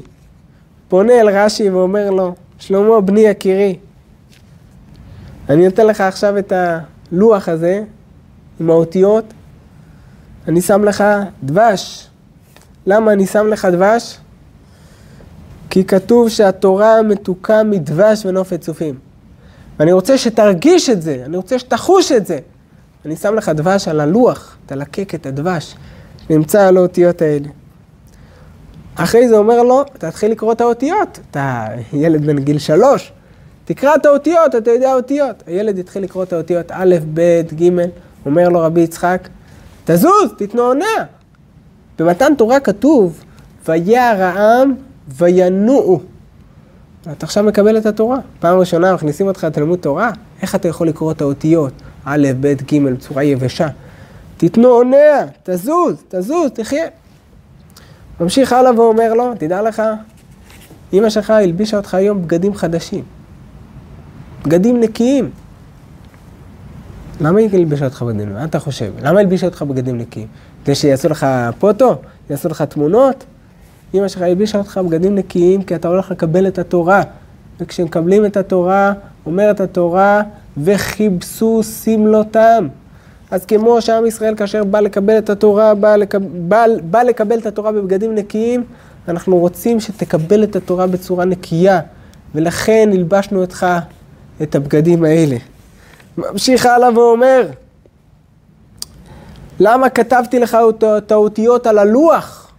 פונה 0.87 1.13
אל 1.21 1.29
רש"י 1.29 1.69
ואומר 1.69 2.09
לו, 2.09 2.35
שלמה 2.59 3.01
בני 3.01 3.21
יקירי, 3.21 3.75
אני 5.49 5.65
נותן 5.65 5.87
לך 5.87 6.01
עכשיו 6.01 6.37
את 6.37 6.53
הלוח 6.55 7.49
הזה 7.49 7.83
עם 8.59 8.69
האותיות, 8.69 9.25
אני 10.47 10.61
שם 10.61 10.83
לך 10.83 11.03
דבש. 11.43 12.07
למה 12.87 13.13
אני 13.13 13.27
שם 13.27 13.47
לך 13.47 13.65
דבש? 13.65 14.17
כי 15.69 15.85
כתוב 15.85 16.29
שהתורה 16.29 17.01
מתוקה 17.01 17.63
מדבש 17.63 18.25
ונופת 18.25 18.61
צופים. 18.61 18.99
ואני 19.79 19.91
רוצה 19.91 20.17
שתרגיש 20.17 20.89
את 20.89 21.01
זה, 21.01 21.21
אני 21.25 21.37
רוצה 21.37 21.59
שתחוש 21.59 22.11
את 22.11 22.25
זה. 22.25 22.39
אני 23.05 23.15
שם 23.15 23.35
לך 23.35 23.49
דבש 23.49 23.87
על 23.87 23.99
הלוח, 23.99 24.57
תלקק 24.65 25.15
את 25.15 25.25
הדבש, 25.25 25.75
נמצא 26.29 26.67
על 26.67 26.77
האותיות 26.77 27.21
האלה. 27.21 27.47
אחרי 28.95 29.27
זה 29.27 29.37
אומר 29.37 29.63
לו, 29.63 29.83
תתחיל 29.83 30.31
לקרוא 30.31 30.53
את 30.53 30.61
האותיות. 30.61 31.19
אתה 31.31 31.67
ילד 31.93 32.25
בן 32.25 32.39
גיל 32.39 32.59
שלוש, 32.59 33.11
תקרא 33.69 33.95
את 33.95 34.05
האותיות, 34.05 34.55
אתה 34.55 34.71
יודע 34.71 34.93
אותיות. 34.93 35.43
הילד 35.47 35.79
התחיל 35.79 36.03
לקרוא 36.03 36.23
את 36.23 36.33
האותיות 36.33 36.65
א', 36.71 36.95
ב', 37.13 37.41
ג', 37.61 37.69
אומר 38.25 38.49
לו 38.49 38.61
רבי 38.61 38.81
יצחק, 38.81 39.27
תזוז, 39.85 40.33
תתנוענע. 40.37 41.03
במתן 41.99 42.33
תורה 42.37 42.59
כתוב, 42.59 43.23
וירא 43.67 44.23
העם 44.23 44.73
וינועו. 45.07 45.99
אתה 47.11 47.25
עכשיו 47.25 47.43
מקבל 47.43 47.77
את 47.77 47.85
התורה. 47.85 48.17
פעם 48.39 48.59
ראשונה 48.59 48.93
מכניסים 48.93 49.27
אותך 49.27 49.43
לתלמוד 49.43 49.79
תורה, 49.79 50.11
איך 50.41 50.55
אתה 50.55 50.67
יכול 50.67 50.87
לקרוא 50.87 51.11
את 51.11 51.21
האותיות? 51.21 51.73
א', 52.05 52.27
ב', 52.39 52.47
ג', 52.47 52.83
בצורה 52.83 53.23
יבשה. 53.23 53.67
תתנוענע, 54.37 55.25
תזוז, 55.43 56.03
תזוז, 56.07 56.51
תחיה. 56.53 56.87
ממשיך 58.19 58.53
הלאה 58.53 58.79
ואומר 58.79 59.13
לו, 59.13 59.33
תדע 59.37 59.61
לך, 59.61 59.81
אמא 60.93 61.09
שלך 61.09 61.29
הלבישה 61.29 61.77
אותך 61.77 61.93
היום 61.93 62.21
בגדים 62.21 62.55
חדשים. 62.55 63.18
בגדים 64.45 64.79
נקיים. 64.79 65.29
למה 67.21 67.39
היא 67.39 67.49
הלבישה 67.53 67.85
אותך 67.85 68.03
בגדים? 68.03 68.33
מה 68.33 68.43
אתה 68.43 68.59
חושב? 68.59 68.93
למה 69.01 69.19
הלבישה 69.19 69.45
אותך 69.45 69.61
בגדים 69.61 69.97
נקיים? 69.97 70.27
כדי 70.63 70.75
שיעשו 70.75 71.09
לך 71.09 71.25
פוטו? 71.59 71.95
יעשו 72.29 72.49
לך 72.49 72.61
תמונות? 72.61 73.25
אמא 73.93 74.07
שלך 74.07 74.21
הלבישה 74.21 74.57
אותך 74.57 74.79
בגדים 74.87 75.15
נקיים 75.15 75.63
כי 75.63 75.75
אתה 75.75 75.87
הולך 75.87 76.11
לקבל 76.11 76.47
את 76.47 76.59
התורה. 76.59 77.01
וכשמקבלים 77.59 78.25
את 78.25 78.37
התורה, 78.37 78.93
אומרת 79.25 79.59
התורה, 79.59 80.21
וכיבסו 80.57 81.63
שמלותם. 81.63 82.67
אז 83.31 83.45
כמו 83.45 83.81
שעם 83.81 84.05
ישראל 84.05 84.35
כאשר 84.35 84.63
בא 84.63 84.79
לקבל 84.79 85.17
את 85.17 85.29
התורה, 85.29 85.75
בא, 85.75 85.95
לקב... 85.95 86.19
בא, 86.47 86.65
בא 86.83 87.01
לקבל 87.01 87.37
את 87.39 87.45
התורה 87.45 87.71
בבגדים 87.71 88.15
נקיים, 88.15 88.63
אנחנו 89.07 89.37
רוצים 89.37 89.79
שתקבל 89.79 90.43
את 90.43 90.55
התורה 90.55 90.87
בצורה 90.87 91.25
נקייה, 91.25 91.79
ולכן 92.35 92.89
הלבשנו 92.93 93.41
אותך 93.41 93.65
את 94.41 94.55
הבגדים 94.55 95.03
האלה. 95.03 95.37
ממשיך 96.17 96.65
הלאה 96.65 96.93
ואומר, 96.93 97.49
למה 99.59 99.89
כתבתי 99.89 100.39
לך 100.39 100.57
את 100.97 101.11
האותיות 101.11 101.67
על 101.67 101.77
הלוח? 101.77 102.51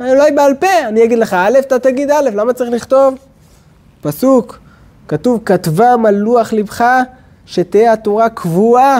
אולי 0.00 0.32
בעל 0.32 0.54
פה, 0.54 0.88
אני 0.88 1.04
אגיד 1.04 1.18
לך 1.18 1.34
א', 1.34 1.58
אתה 1.58 1.78
תגיד 1.78 2.10
א', 2.10 2.30
למה 2.34 2.52
צריך 2.52 2.70
לכתוב? 2.70 3.14
פסוק, 4.00 4.58
כתוב, 5.08 5.40
כתבם 5.44 6.06
על 6.06 6.14
לוח 6.14 6.52
לבך, 6.52 6.84
שתהיה 7.46 7.92
התורה 7.92 8.28
קבועה 8.28 8.98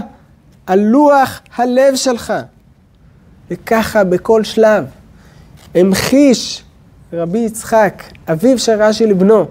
על 0.67 0.81
לוח 0.81 1.41
הלב 1.57 1.97
שלך. 1.97 2.33
וככה 3.51 4.05
בכל 4.05 4.45
שלב 4.45 4.85
המחיש 5.75 6.65
רבי 7.13 7.39
יצחק, 7.39 8.03
אביו 8.33 8.59
של 8.59 8.83
רש"י 8.83 9.07
לבנו, 9.07 9.47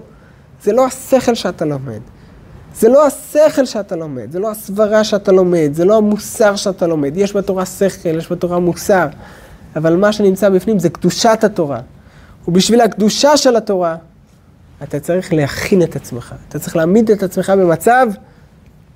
זה 0.62 0.72
לא 0.72 0.86
השכל 0.86 1.34
שאתה 1.34 1.64
לומד. 1.64 2.00
זה 2.78 2.88
לא 2.88 3.06
השכל 3.06 3.64
שאתה 3.64 3.96
לומד, 3.96 4.32
זה 4.32 4.38
לא 4.38 4.50
הסברה 4.50 5.04
שאתה 5.04 5.32
לומד, 5.32 5.70
זה 5.72 5.84
לא 5.84 5.96
המוסר 5.96 6.56
שאתה 6.56 6.86
לומד. 6.86 7.16
יש 7.16 7.36
בתורה 7.36 7.66
שכל, 7.66 8.08
יש 8.08 8.32
בתורה 8.32 8.58
מוסר, 8.58 9.06
אבל 9.76 9.96
מה 9.96 10.12
שנמצא 10.12 10.48
בפנים 10.48 10.78
זה 10.78 10.88
קדושת 10.88 11.38
התורה. 11.44 11.80
ובשביל 12.48 12.80
הקדושה 12.80 13.36
של 13.36 13.56
התורה, 13.56 13.96
אתה 14.82 15.00
צריך 15.00 15.32
להכין 15.32 15.82
את 15.82 15.96
עצמך. 15.96 16.34
אתה 16.48 16.58
צריך 16.58 16.76
להעמיד 16.76 17.10
את 17.10 17.22
עצמך 17.22 17.52
במצב 17.58 18.06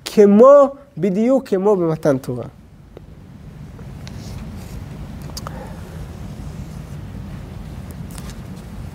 כמו, 0.05 0.75
בדיוק 0.97 1.47
כמו 1.47 1.75
במתן 1.75 2.17
תורה. 2.17 2.45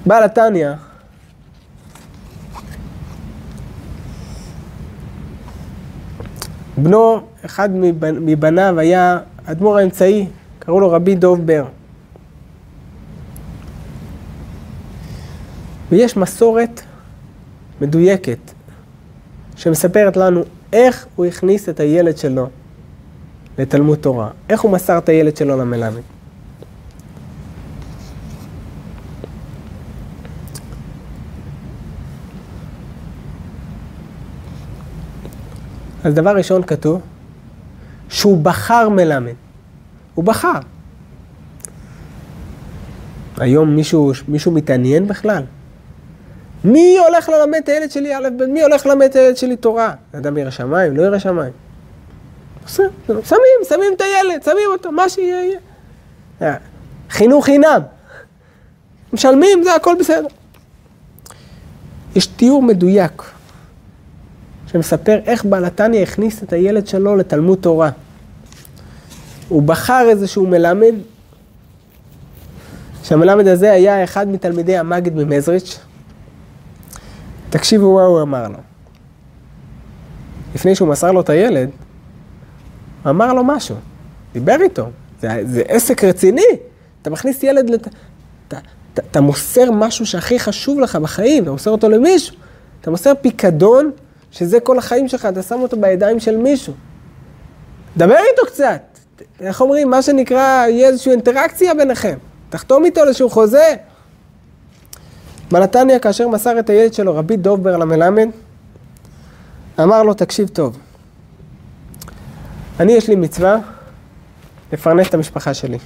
בעל 0.06 0.22
התניא, 0.22 0.72
בנו, 6.82 7.20
אחד 7.44 7.68
מבניו 8.00 8.78
היה 8.78 9.18
אדמו"ר 9.44 9.78
האמצעי, 9.78 10.26
קראו 10.58 10.80
לו 10.80 10.90
רבי 10.90 11.14
דוב 11.14 11.46
בר. 11.46 11.64
ויש 15.90 16.16
מסורת 16.16 16.80
מדויקת 17.80 18.38
שמספרת 19.56 20.16
לנו 20.16 20.42
איך 20.72 21.06
הוא 21.16 21.26
הכניס 21.26 21.68
את 21.68 21.80
הילד 21.80 22.18
שלו 22.18 22.48
לתלמוד 23.58 23.98
תורה, 23.98 24.30
איך 24.48 24.60
הוא 24.60 24.72
מסר 24.72 24.98
את 24.98 25.08
הילד 25.08 25.36
שלו 25.36 25.58
למלמד. 25.58 26.17
אז 36.08 36.14
דבר 36.14 36.36
ראשון 36.36 36.62
כתוב 36.62 37.00
שהוא 38.08 38.38
בחר 38.42 38.88
מלמד. 38.88 39.32
הוא 40.14 40.24
בחר. 40.24 40.58
היום 43.36 43.76
מישהו, 43.76 44.12
מישהו 44.28 44.52
מתעניין 44.52 45.06
בכלל? 45.06 45.42
מי 46.64 46.98
הולך 47.06 47.28
ללמד 47.28 47.58
את 47.64 47.68
הילד 47.68 47.90
שלי 47.90 48.14
א' 48.14 48.28
ב', 48.36 48.44
מי 48.44 48.62
הולך 48.62 48.86
ללמד 48.86 49.06
את 49.06 49.16
הילד 49.16 49.36
שלי 49.36 49.56
תורה? 49.56 49.94
אדם 50.12 50.38
ירא 50.38 50.50
שמיים, 50.50 50.96
לא 50.96 51.02
ירא 51.02 51.18
שמיים. 51.18 51.52
שמים, 52.66 53.58
שמים 53.68 53.92
את 53.96 54.00
הילד, 54.00 54.42
שמים 54.42 54.68
אותו, 54.72 54.92
מה 54.92 55.08
שיהיה 55.08 55.44
יהיה. 55.44 55.58
אה, 56.42 56.54
חינוך 57.10 57.44
חינם. 57.44 57.80
משלמים, 59.12 59.62
זה 59.62 59.74
הכל 59.74 59.96
בסדר. 60.00 60.26
יש 62.16 62.26
תיאור 62.26 62.62
מדויק 62.62 63.22
שמספר 64.72 65.18
איך 65.26 65.44
בעלתניה 65.44 66.02
הכניס 66.02 66.42
את 66.42 66.52
הילד 66.52 66.86
שלו 66.86 67.16
לתלמוד 67.16 67.58
תורה. 67.60 67.90
הוא 69.48 69.62
בחר 69.62 70.06
איזשהו 70.08 70.46
מלמד, 70.46 70.94
שהמלמד 73.02 73.46
הזה 73.46 73.72
היה 73.72 74.04
אחד 74.04 74.28
מתלמידי 74.28 74.76
המגד 74.76 75.14
ממזריץ'. 75.14 75.78
תקשיבו 77.50 77.94
מה 77.94 78.02
הוא 78.02 78.22
אמר 78.22 78.48
לו. 78.48 78.58
לפני 80.54 80.74
שהוא 80.74 80.88
מסר 80.88 81.12
לו 81.12 81.20
את 81.20 81.30
הילד, 81.30 81.70
הוא 83.02 83.10
אמר 83.10 83.34
לו 83.34 83.44
משהו, 83.44 83.76
דיבר 84.32 84.56
איתו. 84.62 84.86
זה, 85.20 85.28
זה 85.44 85.62
עסק 85.68 86.04
רציני. 86.04 86.42
אתה 87.02 87.10
מכניס 87.10 87.42
ילד, 87.42 87.70
לת... 87.70 87.88
אתה, 88.48 88.58
אתה, 88.94 89.02
אתה 89.10 89.20
מוסר 89.20 89.70
משהו 89.70 90.06
שהכי 90.06 90.38
חשוב 90.38 90.80
לך 90.80 90.96
בחיים, 90.96 91.42
אתה 91.42 91.52
מוסר 91.52 91.70
אותו 91.70 91.88
למישהו. 91.88 92.36
אתה 92.80 92.90
מוסר 92.90 93.12
פיקדון 93.20 93.90
שזה 94.30 94.60
כל 94.60 94.78
החיים 94.78 95.08
שלך, 95.08 95.26
אתה 95.26 95.42
שם 95.42 95.60
אותו 95.60 95.80
בידיים 95.80 96.20
של 96.20 96.36
מישהו. 96.36 96.72
דבר 97.96 98.16
איתו 98.30 98.46
קצת. 98.46 98.82
איך 99.40 99.60
אומרים, 99.60 99.90
מה 99.90 100.02
שנקרא, 100.02 100.66
יהיה 100.66 100.88
איזושהי 100.88 101.12
אינטראקציה 101.12 101.74
ביניכם. 101.74 102.18
תחתום 102.50 102.84
איתו 102.84 103.04
איזשהו 103.04 103.30
חוזה. 103.30 103.74
בנתניה, 105.52 105.98
כאשר 105.98 106.28
מסר 106.28 106.58
את 106.58 106.70
הילד 106.70 106.94
שלו, 106.94 107.16
רבי 107.16 107.36
דובר 107.36 107.76
למלמד, 107.76 108.28
אמר 109.80 110.02
לו, 110.02 110.14
תקשיב 110.14 110.48
טוב, 110.48 110.78
אני 112.80 112.92
יש 112.92 113.08
לי 113.08 113.16
מצווה 113.16 113.58
לפרנס 114.72 115.08
את 115.08 115.14
המשפחה 115.14 115.54
שלי. 115.54 115.78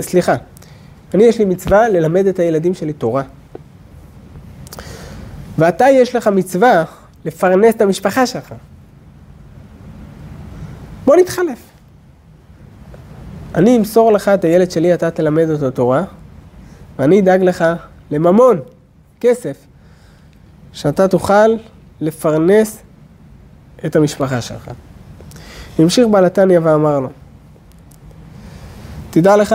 סליחה, 0.00 0.34
אני 1.14 1.24
יש 1.24 1.38
לי 1.38 1.44
מצווה 1.44 1.88
ללמד 1.88 2.26
את 2.26 2.38
הילדים 2.38 2.74
שלי 2.74 2.92
תורה. 2.92 3.22
ואתה 5.60 5.88
יש 5.88 6.16
לך 6.16 6.26
מצווה 6.26 6.84
לפרנס 7.24 7.74
את 7.74 7.80
המשפחה 7.80 8.26
שלך. 8.26 8.54
בוא 11.04 11.16
נתחלף. 11.16 11.58
אני 13.54 13.76
אמסור 13.76 14.12
לך 14.12 14.28
את 14.28 14.44
הילד 14.44 14.70
שלי, 14.70 14.94
אתה 14.94 15.10
תלמד 15.10 15.50
אותו 15.50 15.70
תורה, 15.70 16.04
ואני 16.98 17.20
אדאג 17.20 17.42
לך 17.42 17.64
לממון, 18.10 18.60
כסף, 19.20 19.56
שאתה 20.72 21.08
תוכל 21.08 21.56
לפרנס 22.00 22.82
את 23.86 23.96
המשפחה 23.96 24.40
שלך. 24.40 24.70
המשיך 25.78 26.08
בעל 26.08 26.24
התניא 26.24 26.60
ואמר 26.62 27.00
לו, 27.00 27.08
תדע 29.10 29.36
לך 29.36 29.54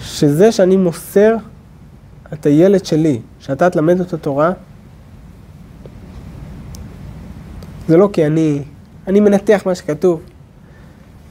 שזה 0.00 0.52
שאני 0.52 0.76
מוסר 0.76 1.36
את 2.32 2.46
הילד 2.46 2.84
שלי, 2.84 3.20
שאתה 3.40 3.70
תלמד 3.70 4.00
אותו 4.00 4.16
תורה, 4.16 4.52
זה 7.88 7.96
לא 7.96 8.08
כי 8.12 8.26
אני, 8.26 8.62
אני 9.06 9.20
מנתח 9.20 9.62
מה 9.66 9.74
שכתוב, 9.74 10.20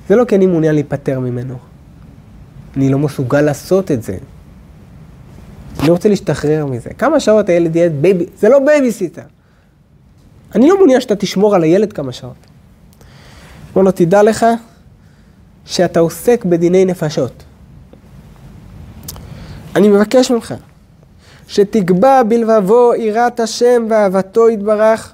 זה 0.10 0.16
לא 0.16 0.26
כי 0.26 0.36
אני 0.36 0.46
מעוניין 0.46 0.74
להיפטר 0.74 1.20
ממנו. 1.20 1.58
אני 2.78 2.90
לא 2.90 3.00
מסוגל 3.00 3.42
לעשות 3.42 3.92
את 3.92 4.04
זה. 4.04 4.18
אני 5.80 5.90
רוצה 5.90 6.10
להשתחרר 6.10 6.66
מזה. 6.66 6.90
כמה 6.90 7.20
שעות 7.20 7.50
הילד 7.50 7.76
יהיה 7.76 7.90
בייבי, 7.90 8.26
זה 8.38 8.50
לא 8.50 8.60
בייביסיטר. 8.60 9.22
אני 10.56 10.70
לא 10.70 10.78
מעוניין 10.78 11.02
שאתה 11.02 11.16
תשמור 11.16 11.56
על 11.56 11.64
הילד 11.64 11.94
כמה 11.94 12.12
שעות. 12.12 12.36
אומר 13.76 13.86
לו, 13.86 13.92
תדע 13.92 14.24
לך 14.24 14.46
שאתה 15.66 16.00
עוסק 16.00 16.46
בדיני 16.46 16.86
נפשות. 16.86 17.44
אני 19.76 19.88
מבקש 19.88 20.32
ממך 20.32 20.54
שתקבע 21.48 22.24
בלבבו 22.24 22.94
יראת 22.98 23.40
השם 23.40 23.86
ואהבתו 23.90 24.50
יתברך 24.50 25.14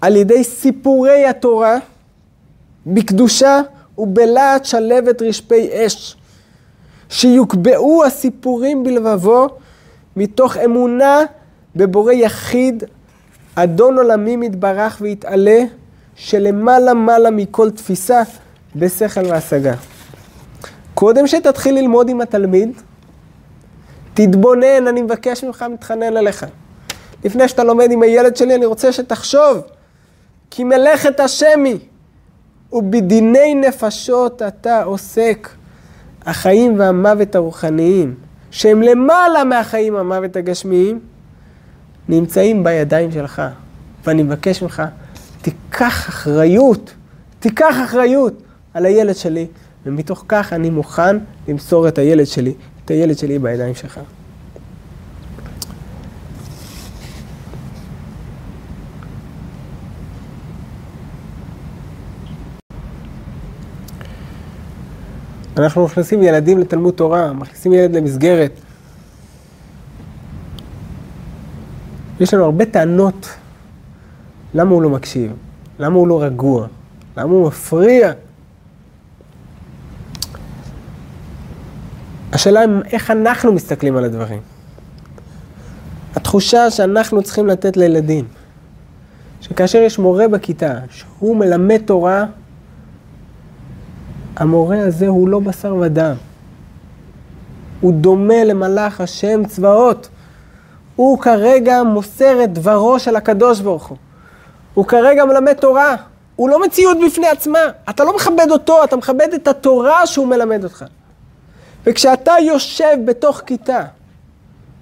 על 0.00 0.16
ידי 0.16 0.44
סיפורי 0.44 1.26
התורה 1.26 1.76
בקדושה 2.86 3.60
ובלהט 3.98 4.64
שלבת 4.64 5.22
רשפי 5.22 5.68
אש. 5.72 6.16
שיוקבעו 7.08 8.04
הסיפורים 8.04 8.84
בלבבו 8.84 9.48
מתוך 10.16 10.56
אמונה 10.56 11.18
בבורא 11.76 12.12
יחיד, 12.12 12.84
אדון 13.54 13.98
עולמים 13.98 14.42
יתברך 14.42 14.98
ויתעלה, 15.00 15.62
שלמעלה 16.14 16.94
מעלה 16.94 17.30
מכל 17.30 17.70
תפיסה 17.70 18.22
בשכל 18.76 19.26
והשגה. 19.26 19.74
קודם 20.94 21.26
שתתחיל 21.26 21.74
ללמוד 21.74 22.08
עם 22.08 22.20
התלמיד, 22.20 22.72
תתבונן, 24.14 24.88
אני 24.88 25.02
מבקש 25.02 25.44
ממך, 25.44 25.64
מתחנן 25.72 26.16
אליך. 26.16 26.46
לפני 27.24 27.48
שאתה 27.48 27.64
לומד 27.64 27.92
עם 27.92 28.02
הילד 28.02 28.36
שלי, 28.36 28.54
אני 28.54 28.66
רוצה 28.66 28.92
שתחשוב, 28.92 29.62
כי 30.50 30.64
מלאכת 30.64 31.20
השמי, 31.20 31.78
ובדיני 32.72 33.54
נפשות 33.54 34.42
אתה 34.42 34.82
עוסק. 34.82 35.48
החיים 36.26 36.78
והמוות 36.78 37.34
הרוחניים, 37.34 38.14
שהם 38.50 38.82
למעלה 38.82 39.44
מהחיים 39.44 39.94
והמוות 39.94 40.36
הגשמיים, 40.36 41.00
נמצאים 42.08 42.64
בידיים 42.64 43.12
שלך. 43.12 43.42
ואני 44.04 44.22
מבקש 44.22 44.62
ממך, 44.62 44.82
תיקח 45.42 46.08
אחריות, 46.08 46.94
תיקח 47.40 47.76
אחריות 47.84 48.42
על 48.74 48.86
הילד 48.86 49.14
שלי, 49.14 49.46
ומתוך 49.86 50.24
כך 50.28 50.52
אני 50.52 50.70
מוכן 50.70 51.16
למסור 51.48 51.88
את 51.88 51.98
הילד 51.98 52.26
שלי, 52.26 52.54
את 52.90 52.94
הילד 52.94 53.18
שלי 53.18 53.38
בידיים 53.38 53.74
שלך. 53.74 54.00
אנחנו 65.56 65.84
מכניסים 65.84 66.22
ילדים 66.22 66.58
לתלמוד 66.58 66.94
תורה, 66.94 67.32
מכניסים 67.32 67.72
ילד 67.72 67.96
למסגרת. 67.96 68.52
יש 72.20 72.34
לנו 72.34 72.44
הרבה 72.44 72.64
טענות 72.64 73.28
למה 74.54 74.70
הוא 74.70 74.82
לא 74.82 74.90
מקשיב, 74.90 75.32
למה 75.78 75.96
הוא 75.96 76.08
לא 76.08 76.22
רגוע, 76.22 76.66
למה 77.16 77.32
הוא 77.32 77.46
מפריע. 77.46 78.12
השאלה 82.32 82.60
היא 82.60 82.68
איך 82.92 83.10
אנחנו 83.10 83.52
מסתכלים 83.52 83.96
על 83.96 84.04
הדברים. 84.04 84.40
התחושה 86.16 86.70
שאנחנו 86.70 87.22
צריכים 87.22 87.46
לתת 87.46 87.76
לילדים, 87.76 88.24
שכאשר 89.40 89.78
יש 89.78 89.98
מורה 89.98 90.28
בכיתה, 90.28 90.74
שהוא 90.90 91.36
מלמד 91.36 91.80
תורה, 91.84 92.24
המורה 94.36 94.80
הזה 94.80 95.08
הוא 95.08 95.28
לא 95.28 95.40
בשר 95.40 95.74
ודם. 95.80 96.14
הוא 97.80 97.92
דומה 97.92 98.44
למלאך 98.44 99.00
השם 99.00 99.44
צבאות. 99.44 100.08
הוא 100.96 101.18
כרגע 101.18 101.82
מוסר 101.82 102.44
את 102.44 102.52
דברו 102.52 102.98
של 102.98 103.16
הקדוש 103.16 103.60
ברוך 103.60 103.86
הוא. 103.86 103.98
הוא 104.74 104.86
כרגע 104.86 105.24
מלמד 105.24 105.52
תורה. 105.52 105.96
הוא 106.36 106.48
לא 106.48 106.62
מציאות 106.62 106.96
בפני 107.06 107.28
עצמה. 107.28 107.58
אתה 107.90 108.04
לא 108.04 108.16
מכבד 108.16 108.46
אותו, 108.50 108.84
אתה 108.84 108.96
מכבד 108.96 109.28
את 109.34 109.48
התורה 109.48 110.06
שהוא 110.06 110.26
מלמד 110.26 110.64
אותך. 110.64 110.84
וכשאתה 111.86 112.32
יושב 112.42 112.96
בתוך 113.04 113.42
כיתה, 113.46 113.82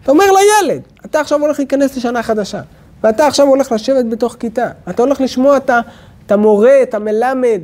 אתה 0.03 0.11
אומר 0.11 0.24
לילד, 0.24 0.82
אתה 1.05 1.20
עכשיו 1.20 1.40
הולך 1.40 1.59
להיכנס 1.59 1.96
לשנה 1.96 2.22
חדשה, 2.22 2.61
ואתה 3.05 3.26
עכשיו 3.26 3.46
הולך 3.46 3.72
לשבת 3.72 4.05
בתוך 4.05 4.36
כיתה, 4.40 4.70
אתה 4.90 5.03
הולך 5.03 5.20
לשמוע 5.20 5.57
את 5.57 6.32
המורה, 6.32 6.82
את 6.82 6.94
המלמד, 6.94 7.61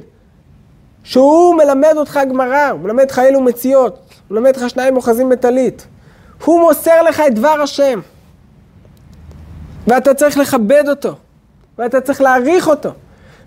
שהוא 1.05 1.55
מלמד 1.55 1.93
אותך 1.97 2.21
גמרא, 2.29 2.69
הוא 2.71 2.81
מלמד 2.81 3.11
לך 3.11 3.19
אילו 3.19 3.41
מציאות, 3.41 3.99
הוא 4.29 4.35
מלמד 4.35 4.57
לך 4.57 4.71
שניים 4.71 4.97
אוחזים 4.97 5.29
בטלית. 5.29 5.87
הוא 6.45 6.61
מוסר 6.61 7.03
לך 7.03 7.23
את 7.27 7.35
דבר 7.35 7.63
השם. 7.63 8.01
ואתה 9.87 10.15
צריך 10.15 10.39
לכבד 10.39 10.85
אותו, 10.89 11.15
ואתה 11.79 12.01
צריך 12.01 12.21
להעריך 12.21 12.69
אותו. 12.69 12.91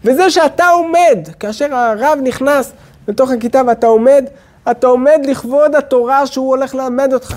וזה 0.04 0.30
שאתה 0.30 0.68
עומד, 0.68 1.28
כאשר 1.40 1.76
הרב 1.76 2.20
נכנס 2.24 2.74
לתוך 3.08 3.32
הכיתה 3.32 3.62
ואתה 3.68 3.88
עומד, 3.88 4.26
אתה 4.72 4.88
עומד 4.88 5.20
לכבוד 5.28 5.76
התורה 5.76 6.28
שהוא 6.28 6.47
הולך 6.47 6.76
ללמד 6.76 7.13
אותך. 7.13 7.36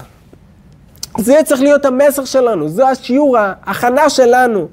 זה 1.18 1.36
צריך 1.44 1.60
להיות 1.60 1.84
המסר 1.84 2.24
שלנו, 2.24 2.68
זה 2.68 2.88
השיעור, 2.88 3.36
ההכנה 3.38 4.10
שלנו 4.10 4.68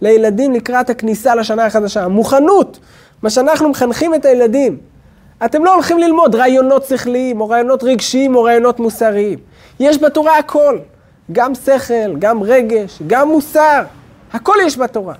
לילדים 0.00 0.52
לקראת 0.52 0.90
הכניסה 0.90 1.34
לשנה 1.34 1.66
החדשה. 1.66 2.04
המוכנות, 2.04 2.78
מה 3.22 3.30
שאנחנו 3.30 3.68
מחנכים 3.68 4.14
את 4.14 4.24
הילדים. 4.24 4.78
אתם 5.44 5.64
לא 5.64 5.74
הולכים 5.74 5.98
ללמוד 5.98 6.34
רעיונות 6.34 6.84
שכליים, 6.84 7.40
או 7.40 7.48
רעיונות 7.48 7.84
רגשיים, 7.84 8.34
או 8.34 8.42
רעיונות 8.42 8.80
מוסריים. 8.80 9.38
יש 9.80 9.98
בתורה 9.98 10.38
הכל, 10.38 10.78
גם 11.32 11.54
שכל, 11.54 12.16
גם 12.18 12.42
רגש, 12.42 13.02
גם 13.06 13.28
מוסר, 13.28 13.82
הכל 14.32 14.54
יש 14.66 14.78
בתורה. 14.78 15.14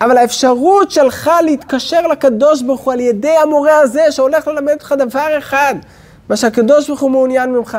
אבל 0.00 0.16
האפשרות 0.16 0.90
שלך 0.90 1.30
להתקשר 1.44 2.06
לקדוש 2.06 2.62
ברוך 2.62 2.80
הוא 2.80 2.92
על 2.92 3.00
ידי 3.00 3.36
המורה 3.42 3.78
הזה 3.78 4.12
שהולך 4.12 4.48
ללמד 4.48 4.72
אותך 4.72 4.94
דבר 4.98 5.38
אחד, 5.38 5.74
מה 6.28 6.36
שהקדוש 6.36 6.86
ברוך 6.88 7.00
הוא 7.00 7.10
מעוניין 7.10 7.52
ממך. 7.52 7.78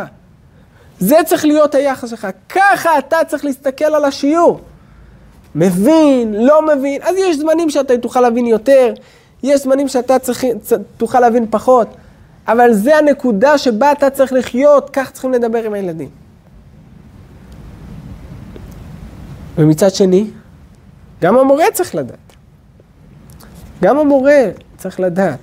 זה 0.99 1.15
צריך 1.25 1.45
להיות 1.45 1.75
היחס 1.75 2.09
שלך. 2.09 2.27
ככה 2.49 2.97
אתה 2.97 3.17
צריך 3.27 3.45
להסתכל 3.45 3.85
על 3.85 4.05
השיעור. 4.05 4.59
מבין, 5.55 6.33
לא 6.33 6.61
מבין, 6.67 7.01
אז 7.01 7.15
יש 7.17 7.37
זמנים 7.37 7.69
שאתה 7.69 7.97
תוכל 7.97 8.21
להבין 8.21 8.45
יותר, 8.45 8.93
יש 9.43 9.61
זמנים 9.61 9.87
שאתה 9.87 10.19
צריך, 10.19 10.45
תוכל 10.97 11.19
להבין 11.19 11.45
פחות, 11.49 11.87
אבל 12.47 12.73
זה 12.73 12.97
הנקודה 12.97 13.57
שבה 13.57 13.91
אתה 13.91 14.09
צריך 14.09 14.33
לחיות, 14.33 14.89
כך 14.89 15.11
צריכים 15.11 15.31
לדבר 15.31 15.63
עם 15.63 15.73
הילדים. 15.73 16.09
ומצד 19.57 19.89
שני, 19.89 20.27
גם 21.21 21.37
המורה 21.37 21.65
צריך 21.73 21.95
לדעת. 21.95 22.17
גם 23.83 23.97
המורה 23.97 24.41
צריך 24.77 24.99
לדעת 24.99 25.39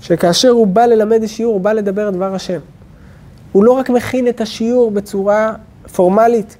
שכאשר 0.00 0.48
הוא 0.48 0.66
בא 0.66 0.86
ללמד 0.86 1.26
שיעור, 1.26 1.54
הוא 1.54 1.60
בא 1.60 1.72
לדבר 1.72 2.10
דבר 2.10 2.34
השם. 2.34 2.60
הוא 3.52 3.64
לא 3.64 3.72
רק 3.72 3.90
מכין 3.90 4.28
את 4.28 4.40
השיעור 4.40 4.90
בצורה 4.90 5.54
פורמלית, 5.94 6.56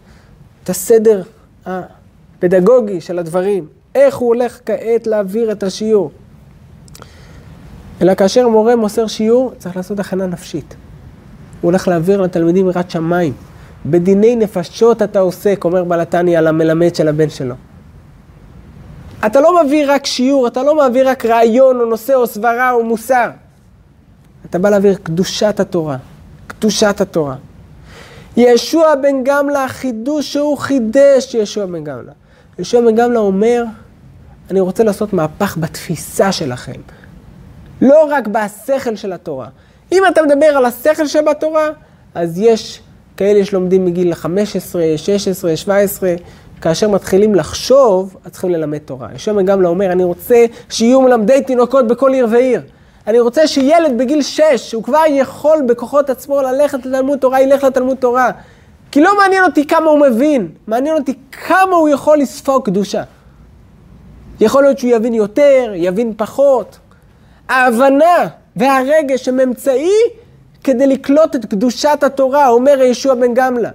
את 0.64 0.70
הסדר 0.70 1.22
הפדגוגי 1.66 3.00
של 3.00 3.18
הדברים, 3.18 3.66
איך 3.94 4.16
הוא 4.16 4.28
הולך 4.28 4.60
כעת 4.66 5.06
להעביר 5.06 5.52
את 5.52 5.62
השיעור. 5.62 6.10
אלא 8.02 8.14
כאשר 8.14 8.48
מורה 8.48 8.76
מוסר 8.76 9.06
שיעור, 9.06 9.52
צריך 9.58 9.76
לעשות 9.76 10.00
הכנה 10.00 10.26
נפשית. 10.26 10.74
הוא 11.60 11.68
הולך 11.70 11.88
להעביר 11.88 12.20
לתלמידים 12.20 12.68
יראת 12.68 12.90
שמיים. 12.90 13.32
בדיני 13.86 14.36
נפשות 14.36 15.02
אתה 15.02 15.18
עוסק, 15.18 15.64
אומר 15.64 15.84
בלתניה 15.84 16.38
על 16.38 16.46
המלמד 16.46 16.94
של 16.94 17.08
הבן 17.08 17.30
שלו. 17.30 17.54
אתה 19.26 19.40
לא 19.40 19.64
מביא 19.64 19.84
רק 19.88 20.06
שיעור, 20.06 20.46
אתה 20.46 20.62
לא 20.62 20.88
מביא 20.88 21.02
רק 21.04 21.26
רעיון 21.26 21.80
או 21.80 21.86
נושא 21.86 22.14
או 22.14 22.26
סברה 22.26 22.72
או 22.72 22.84
מוסר. 22.84 23.30
אתה 24.50 24.58
בא 24.58 24.70
להעביר 24.70 24.94
קדושת 25.02 25.60
התורה, 25.60 25.96
קדושת 26.46 27.00
התורה. 27.00 27.36
ישוע 28.36 28.94
בן 28.94 29.24
גמלה, 29.24 29.64
החידוש 29.64 30.32
שהוא 30.32 30.58
חידש 30.58 31.34
ישוע 31.34 31.66
בן 31.66 31.84
גמלה. 31.84 32.12
ישוע 32.58 32.80
בן 32.80 32.96
גמלה 32.96 33.18
אומר, 33.18 33.64
אני 34.50 34.60
רוצה 34.60 34.84
לעשות 34.84 35.12
מהפך 35.12 35.56
בתפיסה 35.60 36.32
שלכם. 36.32 36.80
לא 37.82 38.08
רק 38.10 38.26
בשכל 38.26 38.96
של 38.96 39.12
התורה. 39.12 39.48
אם 39.92 40.02
אתה 40.08 40.22
מדבר 40.22 40.46
על 40.46 40.64
השכל 40.64 41.06
שבתורה, 41.06 41.68
אז 42.14 42.38
יש 42.38 42.80
כאלה 43.16 43.44
שלומדים 43.44 43.84
מגיל 43.84 44.14
15, 44.14 44.82
16, 44.96 45.56
17, 45.56 46.14
כאשר 46.60 46.88
מתחילים 46.88 47.34
לחשוב, 47.34 48.16
אז 48.24 48.32
צריכים 48.32 48.50
ללמד 48.50 48.78
תורה. 48.78 49.08
ישוע 49.14 49.42
גם 49.42 49.62
לא 49.62 49.68
אומר, 49.68 49.92
אני 49.92 50.04
רוצה 50.04 50.44
שיהיו 50.70 51.00
מלמדי 51.00 51.42
תינוקות 51.46 51.86
בכל 51.86 52.12
עיר 52.12 52.26
ועיר. 52.30 52.60
אני 53.06 53.20
רוצה 53.20 53.46
שילד 53.46 53.98
בגיל 53.98 54.22
6, 54.22 54.42
שהוא 54.56 54.82
כבר 54.82 55.02
יכול 55.08 55.58
בכוחות 55.68 56.10
עצמו 56.10 56.42
ללכת 56.42 56.86
לתלמוד 56.86 57.18
תורה, 57.18 57.40
ילך 57.40 57.64
לתלמוד 57.64 57.96
תורה. 57.96 58.30
כי 58.92 59.00
לא 59.00 59.16
מעניין 59.18 59.44
אותי 59.44 59.66
כמה 59.66 59.90
הוא 59.90 60.00
מבין, 60.00 60.48
מעניין 60.66 60.96
אותי 60.96 61.14
כמה 61.32 61.76
הוא 61.76 61.88
יכול 61.88 62.18
לספוג 62.18 62.64
קדושה. 62.64 63.02
יכול 64.40 64.62
להיות 64.62 64.78
שהוא 64.78 64.90
יבין 64.90 65.14
יותר, 65.14 65.72
יבין 65.74 66.12
פחות. 66.16 66.78
ההבנה 67.48 68.28
והרגש 68.56 69.28
הם 69.28 69.40
אמצעי 69.40 69.98
כדי 70.64 70.86
לקלוט 70.86 71.36
את 71.36 71.44
קדושת 71.44 71.98
התורה, 72.02 72.48
אומר 72.48 72.82
ישוע 72.82 73.14
בן 73.14 73.34
גמלה. 73.34 73.70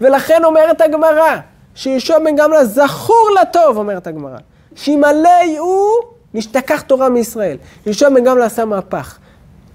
ולכן 0.00 0.44
אומרת 0.44 0.80
הגמרא, 0.80 1.36
שישוע 1.74 2.18
בן 2.18 2.36
גמלה 2.36 2.64
זכור 2.64 3.28
לטוב, 3.42 3.76
אומרת 3.76 4.06
הגמרא. 4.06 4.36
שימלא 4.76 5.58
הוא 5.58 5.88
נשתכח 6.34 6.80
תורה 6.80 7.08
מישראל. 7.08 7.56
ישוע 7.86 8.08
בן 8.08 8.24
גמלה 8.24 8.44
עשה 8.44 8.64
מהפך. 8.64 9.18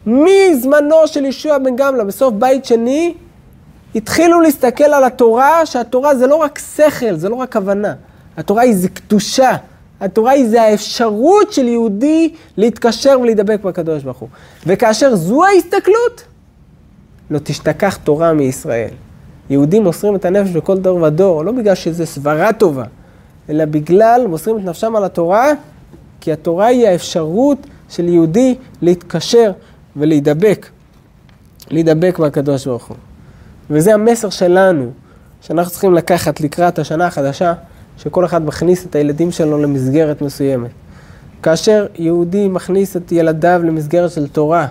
מזמנו 0.05 1.07
של 1.07 1.25
ישוע 1.25 1.57
בן 1.57 1.75
גמלה, 1.75 2.03
בסוף 2.03 2.33
בית 2.33 2.65
שני, 2.65 3.13
התחילו 3.95 4.41
להסתכל 4.41 4.83
על 4.83 5.03
התורה, 5.03 5.65
שהתורה 5.65 6.15
זה 6.15 6.27
לא 6.27 6.35
רק 6.35 6.59
שכל, 6.75 7.15
זה 7.15 7.29
לא 7.29 7.35
רק 7.35 7.55
הבנה. 7.55 7.93
התורה 8.37 8.61
היא 8.61 8.75
זה 8.75 8.89
קדושה. 8.89 9.55
התורה 9.99 10.31
היא 10.31 10.49
זה 10.49 10.61
האפשרות 10.61 11.53
של 11.53 11.67
יהודי 11.67 12.33
להתקשר 12.57 13.19
ולהידבק 13.21 13.59
בקדוש 13.63 14.03
ברוך 14.03 14.17
הוא. 14.17 14.29
וכאשר 14.65 15.15
זו 15.15 15.45
ההסתכלות, 15.45 16.23
לא 17.31 17.39
תשתכח 17.43 17.95
תורה 17.95 18.33
מישראל. 18.33 18.89
יהודים 19.49 19.83
מוסרים 19.83 20.15
את 20.15 20.25
הנפש 20.25 20.49
בכל 20.49 20.77
דור 20.77 21.01
ודור, 21.01 21.45
לא 21.45 21.51
בגלל 21.51 21.75
שזו 21.75 22.05
סברה 22.05 22.53
טובה, 22.53 22.83
אלא 23.49 23.65
בגלל 23.65 24.25
מוסרים 24.27 24.57
את 24.57 24.63
נפשם 24.63 24.95
על 24.95 25.03
התורה, 25.03 25.51
כי 26.21 26.31
התורה 26.31 26.65
היא 26.65 26.87
האפשרות 26.87 27.57
של 27.89 28.07
יהודי 28.07 28.55
להתקשר 28.81 29.51
ולהידבק, 29.95 30.69
להידבק 31.69 32.19
בקדוש 32.19 32.67
ברוך 32.67 32.87
הוא. 32.87 32.97
וזה 33.69 33.93
המסר 33.93 34.29
שלנו, 34.29 34.91
שאנחנו 35.41 35.71
צריכים 35.71 35.93
לקחת 35.93 36.41
לקראת 36.41 36.79
השנה 36.79 37.07
החדשה, 37.07 37.53
שכל 37.97 38.25
אחד 38.25 38.45
מכניס 38.45 38.85
את 38.85 38.95
הילדים 38.95 39.31
שלו 39.31 39.57
למסגרת 39.61 40.21
מסוימת. 40.21 40.69
כאשר 41.43 41.85
יהודי 41.95 42.47
מכניס 42.47 42.97
את 42.97 43.11
ילדיו 43.11 43.61
למסגרת 43.63 44.11
של 44.11 44.27
תורה, 44.27 44.67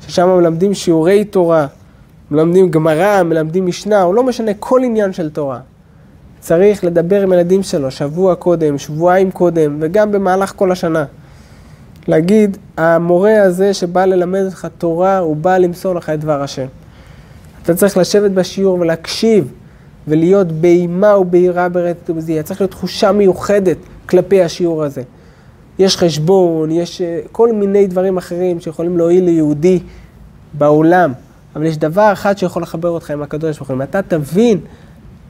ששם 0.00 0.28
מלמדים 0.28 0.74
שיעורי 0.74 1.24
תורה, 1.24 1.66
מלמדים 2.30 2.70
גמרא, 2.70 3.22
מלמדים 3.22 3.66
משנה, 3.66 4.02
או 4.02 4.12
לא 4.12 4.22
משנה, 4.22 4.54
כל 4.58 4.80
עניין 4.84 5.12
של 5.12 5.30
תורה. 5.30 5.60
צריך 6.40 6.84
לדבר 6.84 7.22
עם 7.22 7.32
הילדים 7.32 7.62
שלו 7.62 7.90
שבוע 7.90 8.34
קודם, 8.34 8.78
שבועיים 8.78 9.30
קודם, 9.30 9.76
וגם 9.80 10.12
במהלך 10.12 10.52
כל 10.56 10.72
השנה. 10.72 11.04
להגיד, 12.08 12.56
המורה 12.76 13.42
הזה 13.42 13.74
שבא 13.74 14.04
ללמד 14.04 14.42
אותך 14.44 14.68
תורה, 14.78 15.18
הוא 15.18 15.36
בא 15.36 15.58
למסור 15.58 15.94
לך 15.94 16.10
את 16.10 16.20
דבר 16.20 16.42
השם. 16.42 16.66
אתה 17.62 17.74
צריך 17.74 17.96
לשבת 17.96 18.30
בשיעור 18.30 18.80
ולהקשיב, 18.80 19.52
ולהיות 20.08 20.52
באימה 20.52 21.18
ובהירה 21.18 21.68
ברטט 21.68 22.10
ובזיעה. 22.10 22.42
צריך 22.42 22.60
להיות 22.60 22.70
תחושה 22.70 23.12
מיוחדת 23.12 23.76
כלפי 24.08 24.42
השיעור 24.42 24.84
הזה. 24.84 25.02
יש 25.78 25.96
חשבון, 25.96 26.70
יש 26.70 27.00
אה, 27.00 27.20
כל 27.32 27.52
מיני 27.52 27.86
דברים 27.86 28.16
אחרים 28.16 28.60
שיכולים 28.60 28.98
להועיל 28.98 29.24
ליהודי 29.24 29.78
בעולם, 30.52 31.12
אבל 31.56 31.66
יש 31.66 31.78
דבר 31.78 32.12
אחד 32.12 32.38
שיכול 32.38 32.62
לחבר 32.62 32.88
אותך 32.88 33.10
עם 33.10 33.22
הקדוש 33.22 33.56
ברוך 33.56 33.68
הוא. 33.68 33.76
אם 33.76 33.82
אתה 33.82 34.02
תבין 34.02 34.58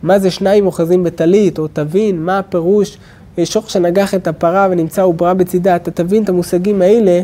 מה 0.02 0.18
זה 0.18 0.30
שניים 0.30 0.66
אוחזים 0.66 1.04
בטלית, 1.04 1.58
או 1.58 1.68
תבין 1.72 2.22
מה 2.22 2.38
הפירוש 2.38 2.98
שוך 3.44 3.70
שנגח 3.70 4.14
את 4.14 4.26
הפרה 4.26 4.68
ונמצא 4.70 5.02
עוברה 5.02 5.34
בצידה, 5.34 5.76
אתה 5.76 5.90
תבין 5.90 6.24
את 6.24 6.28
המושגים 6.28 6.82
האלה, 6.82 7.22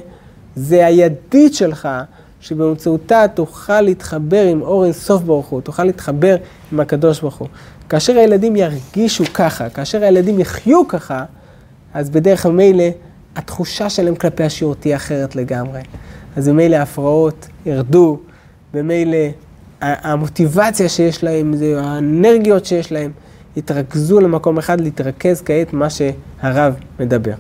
זה 0.57 0.87
הידית 0.87 1.55
שלך 1.55 1.89
שבאמצעותה 2.41 3.25
תוכל 3.35 3.81
להתחבר 3.81 4.43
עם 4.43 4.63
אור 4.63 4.85
אינסוף 4.85 5.23
ברוך 5.23 5.47
הוא, 5.47 5.61
תוכל 5.61 5.85
להתחבר 5.85 6.37
עם 6.73 6.81
הקדוש 6.81 7.21
ברוך 7.21 7.37
הוא. 7.37 7.49
כאשר 7.89 8.19
הילדים 8.19 8.57
ירגישו 8.57 9.25
ככה, 9.35 9.69
כאשר 9.69 10.03
הילדים 10.03 10.41
יחיו 10.41 10.89
ככה, 10.89 11.25
אז 11.95 12.11
בדרך 12.11 12.47
המילא 12.47 12.85
התחושה 13.37 13.91
שלהם 13.91 14.15
כלפי 14.15 14.45
השיעור 14.45 14.75
תהיה 14.75 14.97
אחרת 14.97 15.37
לגמרי. 15.37 15.81
אז 16.37 16.49
במילא 16.49 16.77
ההפרעות 16.77 17.49
ירדו, 17.67 18.19
במילא 18.75 19.19
המוטיבציה 19.81 20.89
שיש 20.89 21.25
להם, 21.25 21.55
האנרגיות 21.77 22.67
שיש 22.67 22.93
להם, 22.93 23.11
יתרכזו 23.57 24.21
למקום 24.21 24.59
אחד, 24.59 24.81
להתרכז 24.81 25.43
כעת 25.43 25.73
מה 25.73 25.87
שהרב 25.91 26.75
מדבר. 27.01 27.35